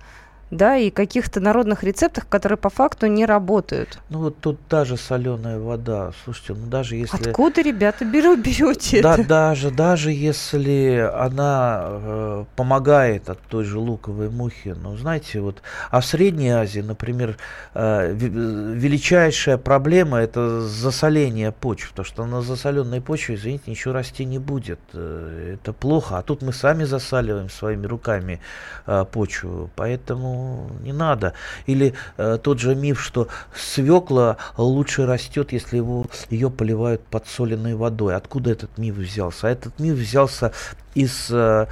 да, 0.52 0.76
и 0.76 0.90
каких-то 0.90 1.40
народных 1.40 1.84
рецептах, 1.84 2.28
которые 2.28 2.58
по 2.58 2.70
факту 2.70 3.08
не 3.08 3.26
работают. 3.26 4.00
Ну 4.10 4.20
вот 4.20 4.38
тут 4.40 4.60
даже 4.70 4.98
соленая 4.98 5.60
вода, 5.60 6.12
слушайте, 6.24 6.54
ну 6.54 6.68
даже 6.68 6.98
если... 6.98 7.30
Откуда, 7.30 7.62
ребята, 7.62 8.04
беру, 8.04 8.36
берете 8.38 9.02
да, 9.02 9.14
это? 9.16 9.28
Даже, 9.28 9.72
даже 9.72 10.12
если 10.12 11.10
она 11.14 11.84
э, 11.84 12.46
помогает 12.58 13.30
от 13.30 13.40
той 13.40 13.64
же 13.64 13.80
луковой 13.80 14.30
мухи, 14.30 14.76
ну 14.78 14.98
знаете, 14.98 15.40
вот, 15.40 15.62
а 15.90 16.02
в 16.02 16.06
Средней 16.06 16.50
Азии, 16.50 16.82
например, 16.82 17.38
э, 17.74 18.14
величайшая 18.14 19.58
проблема 19.58 20.18
это 20.18 20.62
засоление 20.62 21.54
почв, 21.54 21.92
потому 21.92 22.06
что 22.06 22.26
на 22.26 22.42
засоленной 22.42 23.00
почве, 23.00 23.36
извините, 23.36 23.72
ничего 23.72 23.94
расти 23.94 24.26
не 24.26 24.38
будет, 24.38 24.80
э, 24.94 25.56
это 25.56 25.72
плохо, 25.72 26.18
а 26.18 26.22
тут 26.24 26.42
мы 26.42 26.52
сами 26.52 26.84
засаливаем 26.84 27.50
своими 27.50 27.88
руками 27.88 28.42
э, 28.86 29.06
почву, 29.10 29.70
поэтому 29.78 30.41
не 30.82 30.94
надо. 30.94 31.34
Или 31.66 31.94
э, 32.18 32.38
тот 32.42 32.60
же 32.60 32.76
миф, 32.76 33.02
что 33.02 33.28
свекла 33.56 34.38
лучше 34.58 35.06
растет, 35.06 35.52
если 35.52 35.78
его, 35.78 36.06
ее 36.30 36.50
поливают 36.50 37.02
подсоленной 37.04 37.76
водой. 37.76 38.16
Откуда 38.16 38.52
этот 38.52 38.78
миф 38.78 38.96
взялся? 38.96 39.48
А 39.48 39.52
этот 39.52 39.80
миф 39.80 39.96
взялся 39.96 40.52
из 40.96 41.28
э, 41.30 41.68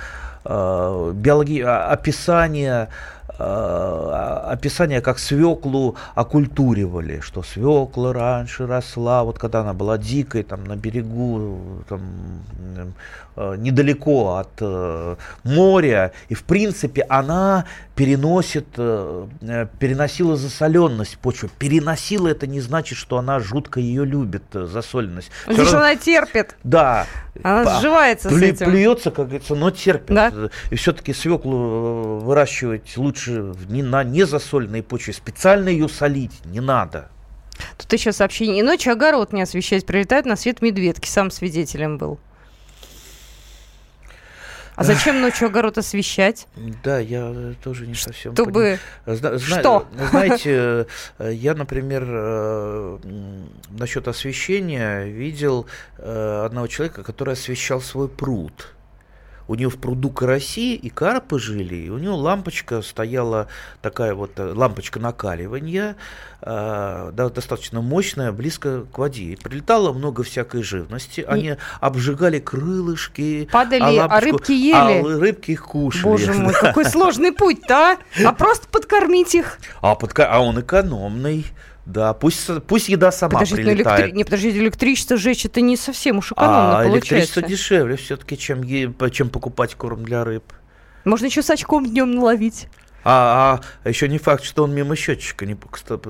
э, 0.46 1.12
биологии, 1.16 1.62
а, 1.62 1.88
описания 1.92 2.90
Э, 3.42 4.42
описание, 4.52 5.00
как 5.00 5.18
свеклу 5.18 5.96
окультуривали, 6.14 7.22
что 7.22 7.42
свекла 7.42 8.12
раньше 8.12 8.68
росла, 8.68 9.24
вот 9.24 9.40
когда 9.40 9.62
она 9.62 9.74
была 9.74 9.98
дикой, 9.98 10.44
там 10.44 10.66
на 10.66 10.76
берегу, 10.76 11.58
там, 11.88 12.02
недалеко 13.58 14.38
от 14.38 14.50
э, 14.60 15.16
моря, 15.44 16.12
и 16.28 16.34
в 16.34 16.44
принципе 16.44 17.04
она 17.04 17.66
переносит, 17.96 18.68
переносила 18.72 20.38
засоленность 20.38 21.18
почвы. 21.18 21.50
Переносила 21.60 22.30
это 22.30 22.48
не 22.48 22.62
значит, 22.62 22.98
что 22.98 23.18
она 23.18 23.40
жутко 23.40 23.82
ее 23.82 24.06
любит, 24.06 24.44
засоленность. 24.54 25.30
Значит, 25.46 25.66
равно... 25.66 25.80
она 25.80 25.96
терпит. 25.98 26.56
Да. 26.64 27.08
Она 27.44 27.80
сживается 27.80 28.30
Плю, 28.30 28.40
с 28.40 28.42
этим. 28.42 28.66
Плюется, 28.68 29.12
как 29.12 29.28
говорится, 29.28 29.56
но 29.56 29.70
терпит. 29.70 30.16
Да? 30.16 30.32
И 30.72 30.76
все-таки 30.76 31.14
свеклу 31.14 32.20
выращивать 32.20 32.96
лучше 32.96 33.20
лучше 33.20 33.56
не 33.68 33.84
на 33.84 34.04
незасоленной 34.04 34.84
почве. 34.84 35.14
Специально 35.14 35.70
ее 35.70 35.90
солить 35.90 36.46
не 36.46 36.60
надо. 36.60 37.10
Тут 37.78 37.92
еще 37.92 38.12
сообщение. 38.12 38.60
И 38.60 38.64
ночью 38.64 38.94
огород 38.94 39.34
не 39.34 39.42
освещать. 39.42 39.86
Прилетает 39.86 40.26
на 40.26 40.36
свет 40.36 40.62
медведки. 40.62 41.08
Сам 41.08 41.32
свидетелем 41.32 41.98
был. 41.98 42.20
А 44.80 44.84
зачем 44.86 45.20
ночью 45.20 45.48
огород 45.48 45.78
освещать? 45.78 46.48
Да, 46.84 47.00
я 47.00 47.54
тоже 47.62 47.86
не 47.86 47.96
совсем 47.96 48.34
Чтобы... 48.34 48.80
Зна- 49.06 49.38
Что? 49.38 49.86
Знаете, 50.12 50.88
я, 51.20 51.54
например, 51.54 52.06
э, 52.08 52.98
насчет 53.72 54.08
освещения 54.08 55.04
видел 55.04 55.66
э, 55.98 56.44
одного 56.46 56.68
человека, 56.68 57.04
который 57.04 57.34
освещал 57.34 57.82
свой 57.82 58.08
пруд 58.08 58.70
у 59.50 59.56
него 59.56 59.72
в 59.72 59.78
пруду 59.78 60.12
караси 60.12 60.76
и 60.76 60.90
карпы 60.90 61.40
жили, 61.40 61.76
и 61.76 61.90
у 61.90 61.98
него 61.98 62.16
лампочка 62.16 62.84
стояла, 62.84 63.48
такая 63.82 64.14
вот 64.14 64.34
э, 64.38 64.54
лампочка 64.54 65.00
накаливания, 65.00 65.96
э, 66.42 67.12
да, 67.12 67.30
достаточно 67.30 67.82
мощная, 67.82 68.32
близко 68.32 68.86
к 68.94 68.98
воде. 69.00 69.24
И 69.24 69.36
прилетало 69.36 69.92
много 69.92 70.22
всякой 70.22 70.62
живности, 70.62 71.26
они 71.28 71.56
обжигали 71.82 72.38
крылышки. 72.40 73.50
Падали, 73.52 73.82
а, 73.98 74.02
лампочку, 74.02 74.16
а 74.16 74.20
рыбки 74.20 74.52
ели? 74.52 75.16
А 75.16 75.20
рыбки 75.20 75.52
их 75.52 75.66
кушали. 75.66 76.04
Боже 76.04 76.34
мой, 76.34 76.54
какой 76.62 76.86
сложный 76.86 77.32
путь-то, 77.32 77.94
а? 77.94 77.98
А 78.24 78.34
просто 78.34 78.68
подкормить 78.68 79.34
их? 79.34 79.58
А, 79.82 79.96
подка... 79.96 80.28
а 80.32 80.42
он 80.42 80.60
экономный. 80.60 81.48
Да, 81.90 82.14
пусть, 82.14 82.48
пусть 82.68 82.88
еда 82.88 83.12
сама 83.12 83.34
Подождите, 83.34 83.64
прилетает. 83.64 84.00
Электри... 84.02 84.18
Не, 84.18 84.24
подождите, 84.24 84.60
электричество 84.60 85.18
сжечь 85.18 85.46
это 85.46 85.60
не 85.60 85.76
совсем 85.76 86.20
уж 86.20 86.32
экономно 86.32 86.82
а, 86.82 86.84
получается. 86.84 87.16
электричество 87.16 87.42
дешевле 87.42 87.96
все-таки, 87.96 88.38
чем, 88.38 88.62
чем 89.10 89.30
покупать 89.30 89.74
корм 89.74 90.04
для 90.04 90.24
рыб. 90.24 90.44
Можно 91.04 91.26
еще 91.26 91.42
с 91.42 91.50
очком 91.50 91.88
днем 91.88 92.12
наловить. 92.12 92.68
А, 93.04 93.62
а 93.84 93.90
еще 93.90 94.08
не 94.08 94.18
факт, 94.18 94.44
что 94.44 94.64
он 94.64 94.74
мимо 94.74 94.96
счетчика 94.96 95.46
не... 95.46 95.58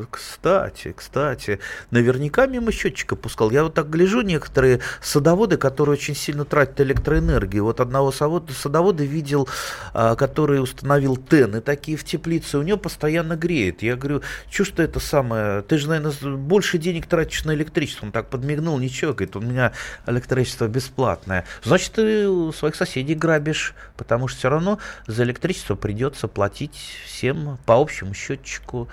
Кстати, 0.10 0.94
кстати, 0.96 1.60
наверняка 1.92 2.48
мимо 2.48 2.72
счетчика 2.72 3.16
пускал. 3.16 3.52
Я 3.52 3.64
вот 3.64 3.74
так 3.74 3.90
гляжу, 3.90 4.22
некоторые 4.22 4.80
садоводы, 5.02 5.58
которые 5.58 5.94
очень 5.94 6.16
сильно 6.16 6.46
тратят 6.46 6.82
электроэнергию. 6.82 7.64
Вот 7.64 7.80
одного 7.80 8.12
садовода 8.12 9.04
видел, 9.04 9.48
а, 9.94 10.16
который 10.16 10.62
установил 10.62 11.18
ТЭН, 11.18 11.58
и 11.58 11.62
такие 11.62 11.98
в 11.98 12.04
теплице, 12.04 12.58
у 12.58 12.62
него 12.62 12.78
постоянно 12.78 13.36
греет. 13.36 13.82
Я 13.82 13.96
говорю, 13.96 14.22
что 14.50 14.66
что 14.66 14.84
это 14.84 15.00
самое, 15.00 15.62
ты 15.62 15.78
же, 15.78 15.90
наверное, 15.90 16.38
больше 16.38 16.78
денег 16.78 17.06
тратишь 17.06 17.44
на 17.44 17.54
электричество. 17.54 18.06
Он 18.06 18.12
так 18.12 18.30
подмигнул, 18.30 18.78
ничего, 18.80 19.14
говорит, 19.14 19.36
у 19.36 19.42
меня 19.42 19.74
электричество 20.08 20.68
бесплатное. 20.68 21.46
Значит, 21.64 21.94
ты 21.94 22.30
у 22.30 22.52
своих 22.54 22.76
соседей 22.76 23.16
грабишь, 23.16 23.74
потому 23.98 24.28
что 24.28 24.40
все 24.40 24.50
равно 24.50 24.80
за 25.08 25.24
электричество 25.24 25.76
придется 25.76 26.28
платить 26.28 26.79
всем 27.06 27.58
по 27.66 27.76
общему 27.76 28.14
счетчику. 28.14 28.88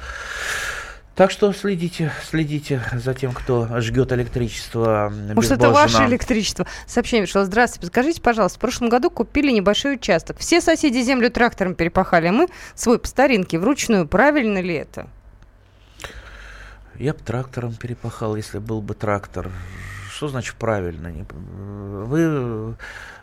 Так 1.14 1.30
что 1.30 1.50
следите, 1.54 2.12
следите 2.28 2.82
за 2.92 3.14
тем, 3.14 3.32
кто 3.32 3.80
жгет 3.80 4.12
электричество. 4.12 5.10
Может, 5.34 5.52
это 5.52 5.70
ваше 5.70 6.04
электричество? 6.04 6.66
Сообщение 6.86 7.24
пришло. 7.24 7.44
Здравствуйте, 7.44 7.86
подскажите, 7.86 8.20
пожалуйста, 8.20 8.58
в 8.58 8.60
прошлом 8.60 8.90
году 8.90 9.08
купили 9.08 9.50
небольшой 9.50 9.94
участок. 9.94 10.36
Все 10.38 10.60
соседи 10.60 10.98
землю 10.98 11.30
трактором 11.30 11.74
перепахали, 11.74 12.26
а 12.26 12.32
мы 12.32 12.48
свой 12.74 12.98
по 12.98 13.08
старинке, 13.08 13.58
вручную. 13.58 14.06
Правильно 14.06 14.60
ли 14.60 14.74
это? 14.74 15.08
Я 16.96 17.14
бы 17.14 17.20
трактором 17.20 17.72
перепахал, 17.74 18.36
если 18.36 18.58
был 18.58 18.82
бы 18.82 18.94
трактор. 18.94 19.50
Что 20.10 20.28
значит 20.28 20.56
правильно? 20.56 21.12
Вы, 21.30 22.74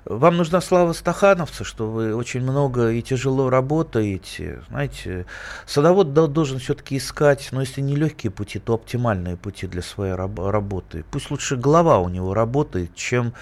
вам 0.05 0.37
нужна 0.37 0.61
слава 0.61 0.93
стахановца, 0.93 1.63
что 1.63 1.89
вы 1.89 2.15
очень 2.15 2.41
много 2.41 2.91
и 2.91 3.01
тяжело 3.01 3.49
работаете. 3.49 4.61
Знаете, 4.69 5.25
садовод 5.65 6.13
должен 6.13 6.59
все-таки 6.59 6.97
искать, 6.97 7.49
но 7.51 7.61
если 7.61 7.81
не 7.81 7.95
легкие 7.95 8.31
пути, 8.31 8.59
то 8.59 8.73
оптимальные 8.73 9.37
пути 9.37 9.67
для 9.67 9.81
своей 9.81 10.13
работы. 10.13 11.05
Пусть 11.11 11.31
лучше 11.31 11.55
голова 11.55 11.99
у 11.99 12.09
него 12.09 12.33
работает, 12.33 12.95
чем 12.95 13.33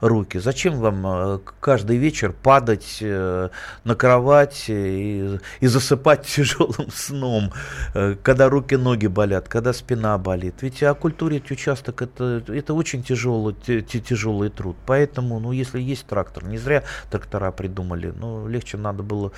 руки. 0.00 0.38
Зачем 0.38 0.78
вам 0.78 1.06
э, 1.06 1.38
каждый 1.60 1.96
вечер 1.96 2.32
падать 2.32 2.98
э, 3.00 3.48
на 3.84 3.94
кровать 3.94 4.64
и, 4.68 5.38
и 5.60 5.66
засыпать 5.66 6.26
тяжелым 6.36 6.90
сном, 6.92 7.52
э, 7.94 8.16
когда 8.22 8.48
руки-ноги 8.48 9.06
болят, 9.06 9.48
когда 9.48 9.72
спина 9.72 10.18
болит? 10.18 10.56
Ведь 10.62 10.82
оккультурить 10.82 11.50
участок 11.50 12.02
это, 12.02 12.42
это 12.48 12.74
очень 12.74 13.02
тяжелый, 13.02 13.54
тяжелый 13.54 14.50
труд. 14.50 14.76
Поэтому, 14.86 15.40
ну, 15.40 15.52
если 15.52 15.80
есть 15.80 16.06
трактор, 16.06 16.44
не 16.44 16.58
зря 16.58 16.84
трактора 17.10 17.50
придумали, 17.50 18.12
ну, 18.16 18.46
легче 18.48 18.76
надо 18.76 19.02
было 19.02 19.32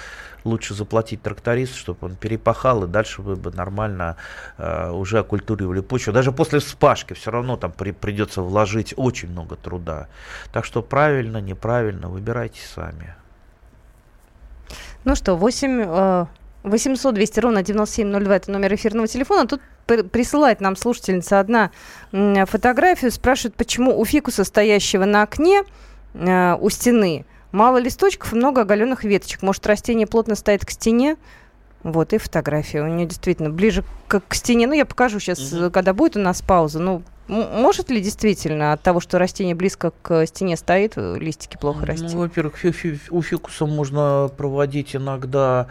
лучше 0.45 0.75
заплатить 0.75 1.23
трактористу, 1.23 1.77
чтобы 1.77 2.07
он 2.07 2.17
перепахал, 2.17 2.85
и 2.85 2.87
дальше 2.87 3.23
вы 3.23 3.37
бы 3.37 3.51
нормально 3.51 4.17
э, 4.59 4.91
уже 4.91 5.19
оккультуривали 5.19 5.81
почву. 5.81 6.13
Даже 6.13 6.33
после 6.33 6.59
вспашки 6.59 7.15
все 7.15 7.31
равно 7.31 7.57
там 7.57 7.73
при, 7.73 7.93
придется 7.93 8.43
вложить 8.43 8.95
очень 8.97 9.31
много 9.31 9.57
труда. 9.57 10.09
Так 10.53 10.65
что 10.65 10.83
правильно, 10.83 11.39
неправильно, 11.39 12.09
выбирайте 12.09 12.61
сами. 12.75 13.15
Ну 15.05 15.15
что, 15.15 15.37
8 15.37 16.27
800 16.63 17.15
200 17.15 17.41
ровно 17.41 17.63
9702 17.63 18.37
это 18.37 18.51
номер 18.51 18.75
эфирного 18.75 19.07
телефона. 19.07 19.47
Тут 19.47 19.61
присылает 19.87 20.61
нам 20.61 20.77
слушательница 20.77 21.41
одна 21.41 21.71
фотографию, 22.13 23.11
спрашивает, 23.11 23.55
почему 23.55 23.99
у 23.99 24.05
фикуса, 24.05 24.45
стоящего 24.45 25.05
на 25.05 25.23
окне 25.23 25.63
э, 26.15 26.55
у 26.61 26.71
стены, 26.71 27.25
мало 27.51 27.79
листочков 27.79 28.33
и 28.33 28.37
много 28.37 28.61
оголенных 28.61 29.05
веточек. 29.05 29.43
Может, 29.43 29.67
растение 29.67 30.07
плотно 30.07 30.35
стоит 30.35 30.65
к 30.65 30.71
стене? 30.71 31.17
Вот, 31.83 32.13
и 32.13 32.19
фотография. 32.19 32.83
У 32.83 32.87
нее 32.87 33.07
действительно 33.07 33.51
ближе 33.51 33.83
к, 34.07 34.21
к 34.21 34.35
стене. 34.35 34.67
Ну, 34.67 34.75
я 34.75 34.85
покажу 34.85 35.19
сейчас, 35.19 35.53
угу. 35.53 35.71
когда 35.71 35.95
будет 35.95 36.17
у 36.17 36.21
нас 36.21 36.43
пауза. 36.43 36.79
Ну, 36.79 37.03
может 37.31 37.91
ли 37.91 38.01
действительно 38.01 38.73
от 38.73 38.83
того, 38.83 39.01
что 39.01 39.19
растение 39.19 39.55
близко 39.55 39.93
к 40.03 40.27
стене 40.27 40.57
стоит, 40.57 40.95
листики 40.97 41.57
плохо 41.57 41.81
ну, 41.81 41.87
расти? 41.87 42.07
Ну, 42.15 42.19
во-первых, 42.19 42.55
у 43.11 43.23
фикуса 43.23 43.67
можно 43.67 44.31
проводить 44.37 44.97
иногда 44.97 45.69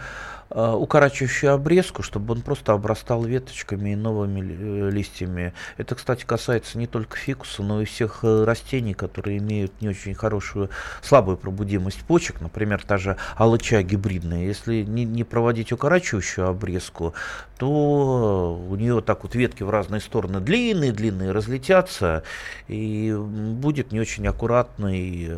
укорачивающую 0.51 1.53
обрезку, 1.53 2.01
чтобы 2.01 2.33
он 2.33 2.41
просто 2.41 2.73
обрастал 2.73 3.23
веточками 3.23 3.91
и 3.91 3.95
новыми 3.95 4.41
э, 4.41 4.89
листьями. 4.89 5.53
Это, 5.77 5.93
кстати, 5.93 6.25
касается 6.25 6.77
не 6.79 6.87
только 6.87 7.17
фикуса, 7.17 7.61
но 7.61 7.81
и 7.81 7.85
всех 7.85 8.19
э, 8.23 8.43
растений, 8.45 8.95
которые 8.95 9.37
имеют 9.37 9.79
не 9.79 9.89
очень 9.89 10.15
хорошую, 10.15 10.69
слабую 11.03 11.37
пробудимость 11.37 12.01
почек, 12.01 12.41
например, 12.41 12.83
та 12.83 12.97
же 12.97 13.17
алыча 13.35 13.83
гибридная. 13.83 14.45
Если 14.45 14.81
не, 14.81 15.05
не 15.05 15.23
проводить 15.23 15.71
укорачивающую 15.71 16.47
обрезку, 16.47 17.13
то 17.59 18.59
у 18.69 18.75
нее 18.75 19.01
так 19.01 19.23
вот 19.23 19.35
ветки 19.35 19.63
в 19.63 19.69
разные 19.69 20.01
стороны 20.01 20.39
длинные-длинные 20.39 21.31
разлетятся, 21.31 22.23
и 22.67 23.13
будет 23.15 23.91
не 23.91 23.99
очень 23.99 24.25
аккуратный, 24.27 25.29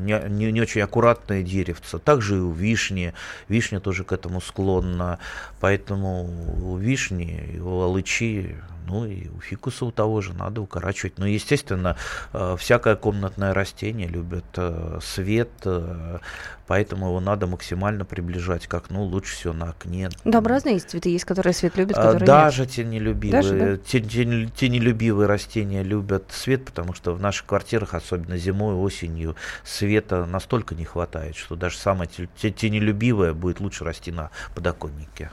не, 0.00 0.28
не, 0.28 0.50
не 0.50 0.60
очень 0.60 0.80
аккуратное 0.80 1.42
деревце. 1.42 1.98
Также 1.98 2.38
и 2.38 2.40
у 2.40 2.50
вишни. 2.50 3.14
Вишня 3.48 3.78
тоже 3.78 4.04
к 4.04 4.12
этому 4.12 4.39
склонна. 4.40 5.18
Поэтому 5.60 6.76
вишни, 6.78 7.60
алычи 7.60 8.56
ну 8.90 9.06
и 9.06 9.28
у 9.28 9.40
фикуса 9.40 9.84
у 9.84 9.92
того 9.92 10.20
же 10.20 10.34
надо 10.34 10.60
укорачивать. 10.60 11.18
Но, 11.18 11.26
естественно, 11.26 11.96
э, 12.32 12.56
всякое 12.58 12.96
комнатное 12.96 13.54
растение 13.54 14.08
любит 14.08 14.44
э, 14.56 14.98
свет, 15.00 15.50
э, 15.64 16.18
поэтому 16.66 17.06
его 17.06 17.20
надо 17.20 17.46
максимально 17.46 18.04
приближать 18.04 18.66
к 18.66 18.74
окну, 18.74 19.04
лучше 19.04 19.36
всего 19.36 19.52
на 19.52 19.70
окне. 19.70 20.10
Да, 20.24 20.40
разные 20.40 20.74
есть 20.74 20.90
цветы, 20.90 21.08
есть, 21.08 21.24
которые 21.24 21.52
свет 21.52 21.76
любят, 21.76 21.96
которые 21.96 22.26
Даже 22.26 22.62
нет. 22.62 22.70
те 22.70 22.84
нелюбивые, 22.84 23.42
Даже, 23.42 23.58
да? 23.58 23.76
те, 23.76 24.00
те, 24.00 24.48
те 24.48 24.68
нелюбивые 24.68 25.28
растения 25.28 25.84
любят 25.84 26.24
свет, 26.30 26.64
потому 26.64 26.92
что 26.92 27.14
в 27.14 27.20
наших 27.20 27.46
квартирах, 27.46 27.94
особенно 27.94 28.36
зимой, 28.36 28.74
осенью, 28.74 29.36
света 29.64 30.26
настолько 30.26 30.74
не 30.74 30.84
хватает, 30.84 31.36
что 31.36 31.54
даже 31.54 31.78
самое 31.78 32.10
те, 32.36 32.50
те 32.50 32.70
нелюбивое 32.70 33.34
будет 33.34 33.60
лучше 33.60 33.84
расти 33.84 34.10
на 34.10 34.30
подоконнике. 34.54 35.30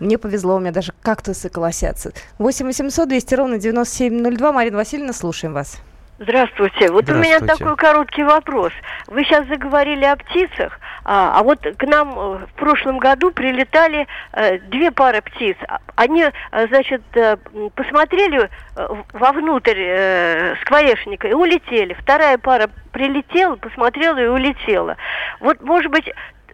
Мне 0.00 0.16
повезло, 0.16 0.56
у 0.56 0.60
меня 0.60 0.72
даже 0.72 0.92
кактусы 1.02 1.50
колосятся. 1.50 2.12
8 2.38 2.66
800 2.66 3.08
200 3.08 3.34
ровно 3.34 3.58
9702. 3.58 4.52
Марина 4.52 4.78
Васильевна, 4.78 5.12
слушаем 5.12 5.52
вас. 5.52 5.78
Здравствуйте. 6.18 6.90
Вот 6.92 7.08
у 7.08 7.14
меня 7.14 7.40
такой 7.40 7.76
короткий 7.76 8.24
вопрос. 8.24 8.72
Вы 9.06 9.24
сейчас 9.24 9.46
заговорили 9.46 10.04
о 10.04 10.16
птицах, 10.16 10.78
а, 11.02 11.38
а 11.38 11.42
вот 11.42 11.60
к 11.60 11.82
нам 11.86 12.10
э, 12.10 12.46
в 12.46 12.52
прошлом 12.56 12.98
году 12.98 13.30
прилетали 13.30 14.06
э, 14.32 14.58
две 14.58 14.90
пары 14.90 15.22
птиц. 15.22 15.56
Они, 15.96 16.22
э, 16.24 16.66
значит, 16.68 17.00
э, 17.14 17.38
посмотрели 17.74 18.50
э, 18.76 18.88
вовнутрь 19.14 19.78
э, 19.78 20.56
скворечника 20.60 21.26
и 21.26 21.32
улетели. 21.32 21.94
Вторая 21.94 22.36
пара 22.36 22.68
прилетела, 22.92 23.56
посмотрела 23.56 24.18
и 24.18 24.26
улетела. 24.26 24.98
Вот, 25.40 25.62
может 25.62 25.90
быть, 25.90 26.04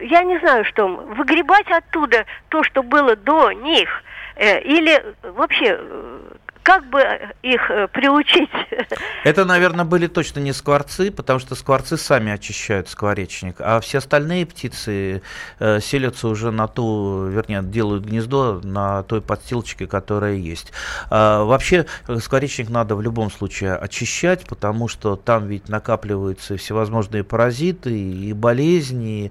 я 0.00 0.22
не 0.24 0.38
знаю, 0.38 0.64
что 0.64 0.86
выгребать 0.86 1.70
оттуда 1.70 2.26
то, 2.48 2.62
что 2.62 2.82
было 2.82 3.16
до 3.16 3.52
них, 3.52 3.88
э, 4.36 4.60
или 4.60 5.02
вообще 5.22 5.76
э, 5.78 6.20
как 6.66 6.84
бы 6.90 7.00
их 7.42 7.70
э, 7.70 7.86
приучить? 7.86 8.50
Это, 9.24 9.44
наверное, 9.44 9.84
были 9.84 10.08
точно 10.08 10.40
не 10.40 10.52
скворцы, 10.52 11.12
потому 11.12 11.38
что 11.38 11.54
скворцы 11.54 11.96
сами 11.96 12.32
очищают 12.32 12.88
скворечник, 12.88 13.60
а 13.60 13.78
все 13.78 13.98
остальные 13.98 14.46
птицы 14.46 15.22
э, 15.60 15.78
селятся 15.80 16.26
уже 16.26 16.50
на 16.50 16.66
ту, 16.66 17.26
вернее, 17.28 17.62
делают 17.62 18.04
гнездо 18.04 18.60
на 18.64 19.04
той 19.04 19.20
подстилочке, 19.20 19.86
которая 19.86 20.34
есть. 20.34 20.72
А, 21.08 21.44
вообще, 21.44 21.86
скворечник 22.18 22.68
надо 22.68 22.96
в 22.96 23.00
любом 23.02 23.30
случае 23.30 23.76
очищать, 23.76 24.44
потому 24.48 24.88
что 24.88 25.14
там 25.14 25.46
ведь 25.46 25.68
накапливаются 25.68 26.56
всевозможные 26.56 27.22
паразиты 27.22 27.96
и 27.96 28.32
болезни. 28.32 29.30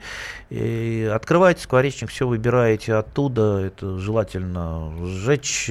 И 0.49 1.11
открываете 1.13 1.63
скворечник, 1.63 2.11
все 2.11 2.25
выбираете 2.25 2.93
оттуда, 2.93 3.59
это 3.59 3.99
желательно 3.99 4.93
сжечь, 5.05 5.69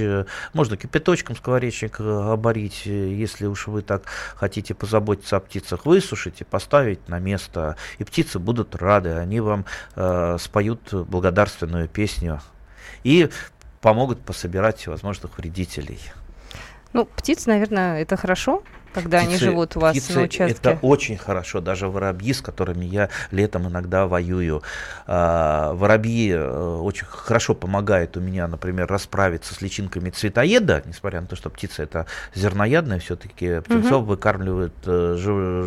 можно 0.53 0.77
кипяточком 0.77 1.37
скворечник 1.37 1.53
скворечник 1.54 2.00
э, 2.00 2.32
оборить, 2.32 2.82
э, 2.86 2.90
если 2.90 3.46
уж 3.46 3.68
вы 3.68 3.82
так 3.82 4.02
хотите 4.34 4.74
позаботиться 4.74 5.36
о 5.36 5.40
птицах, 5.40 5.86
высушите, 5.86 6.44
поставить 6.44 7.08
на 7.08 7.20
место, 7.20 7.76
и 7.98 8.04
птицы 8.04 8.40
будут 8.40 8.74
рады, 8.74 9.10
они 9.10 9.38
вам 9.38 9.64
э, 9.94 10.36
споют 10.40 10.92
благодарственную 10.92 11.86
песню 11.88 12.40
и 13.04 13.30
помогут 13.80 14.20
пособирать 14.20 14.78
всевозможных 14.78 15.38
вредителей. 15.38 16.00
Ну, 16.92 17.04
птицы, 17.04 17.48
наверное, 17.48 18.02
это 18.02 18.16
хорошо, 18.16 18.64
когда 18.94 19.18
птицы, 19.18 19.30
они 19.30 19.38
живут 19.38 19.76
у 19.76 19.80
вас 19.80 19.96
птицы 19.96 20.14
на 20.14 20.22
участке? 20.22 20.59
Это 20.59 20.78
очень 20.80 21.16
хорошо. 21.16 21.61
Даже 21.61 21.88
воробьи, 21.88 22.33
с 22.33 22.40
которыми 22.40 22.85
я 22.85 23.11
летом 23.30 23.68
иногда 23.68 24.07
воюю. 24.07 24.62
А, 25.07 25.74
воробьи 25.74 26.30
э, 26.33 26.78
очень 26.80 27.07
хорошо 27.07 27.54
помогают 27.54 28.16
у 28.16 28.20
меня, 28.20 28.46
например, 28.46 28.87
расправиться 28.87 29.54
с 29.54 29.61
личинками 29.61 30.11
цветоеда, 30.11 30.83
несмотря 30.87 31.20
на 31.20 31.26
то, 31.26 31.37
что 31.37 31.50
птица 31.50 31.83
это 31.83 32.07
зерноядная, 32.35 33.01
все-таки 33.01 33.61
птенцов 33.61 34.03
угу. 34.03 34.11
выкармливают 34.11 34.74
э, 34.86 35.16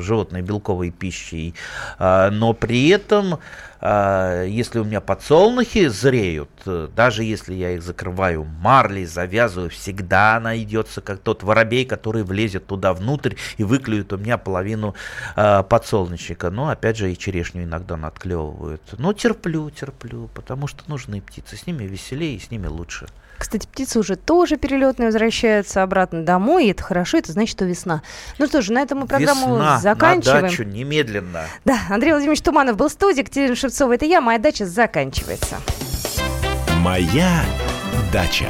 животные 0.01 0.41
белковой 0.41 0.91
пищей. 0.91 1.53
А, 1.99 2.31
но 2.31 2.53
при 2.53 2.89
этом 2.89 3.39
если 3.81 4.79
у 4.79 4.83
меня 4.83 5.01
подсолнухи 5.01 5.87
зреют, 5.87 6.49
э, 6.65 6.89
даже 6.95 7.23
если 7.23 7.53
я 7.53 7.71
их 7.71 7.83
закрываю 7.83 8.43
марлей, 8.43 9.05
завязываю, 9.05 9.69
всегда 9.69 10.39
найдется 10.39 11.01
как 11.01 11.19
тот 11.19 11.43
воробей, 11.43 11.85
который 11.85 12.23
влезет 12.23 12.67
туда 12.67 12.93
внутрь 12.93 13.35
и 13.57 13.63
выклюет 13.63 14.11
у 14.13 14.17
меня 14.17 14.37
половину 14.37 14.95
э, 15.35 15.63
подсолнечника. 15.63 16.49
Но 16.49 16.69
опять 16.69 16.97
же 16.97 17.11
и 17.11 17.17
черешню 17.17 17.63
иногда 17.63 17.97
надклевывают. 17.97 18.81
Но 18.97 19.13
терплю, 19.13 19.69
терплю, 19.69 20.29
потому 20.33 20.67
что 20.67 20.83
нужны 20.87 21.21
птицы. 21.21 21.55
С 21.55 21.67
ними 21.67 21.83
веселее 21.83 22.35
и 22.35 22.39
с 22.39 22.51
ними 22.51 22.67
лучше. 22.67 23.07
Кстати, 23.37 23.67
птицы 23.67 23.99
уже 23.99 24.15
тоже 24.15 24.57
перелетные 24.57 25.07
возвращаются 25.07 25.83
обратно 25.83 26.23
домой, 26.23 26.65
и 26.65 26.71
это 26.71 26.83
хорошо, 26.83 27.17
это 27.17 27.31
значит, 27.31 27.51
что 27.51 27.65
весна. 27.65 28.01
Ну 28.39 28.47
что 28.47 28.61
же, 28.61 28.73
на 28.73 28.81
этом 28.81 28.99
мы 28.99 29.07
программу 29.07 29.55
весна 29.55 29.79
заканчиваем. 29.79 30.43
На 30.43 30.49
дачу 30.49 30.63
немедленно. 30.63 31.41
Да, 31.65 31.79
Андрей 31.89 32.11
Владимирович 32.11 32.41
Туманов 32.41 32.77
был 32.77 32.89
в 32.89 32.91
студии, 32.91 33.21
Катерина 33.21 33.55
Шевцова, 33.55 33.93
это 33.93 34.05
я, 34.05 34.21
моя 34.21 34.39
дача 34.39 34.65
заканчивается. 34.65 35.57
Моя 36.79 37.43
дача. 38.11 38.47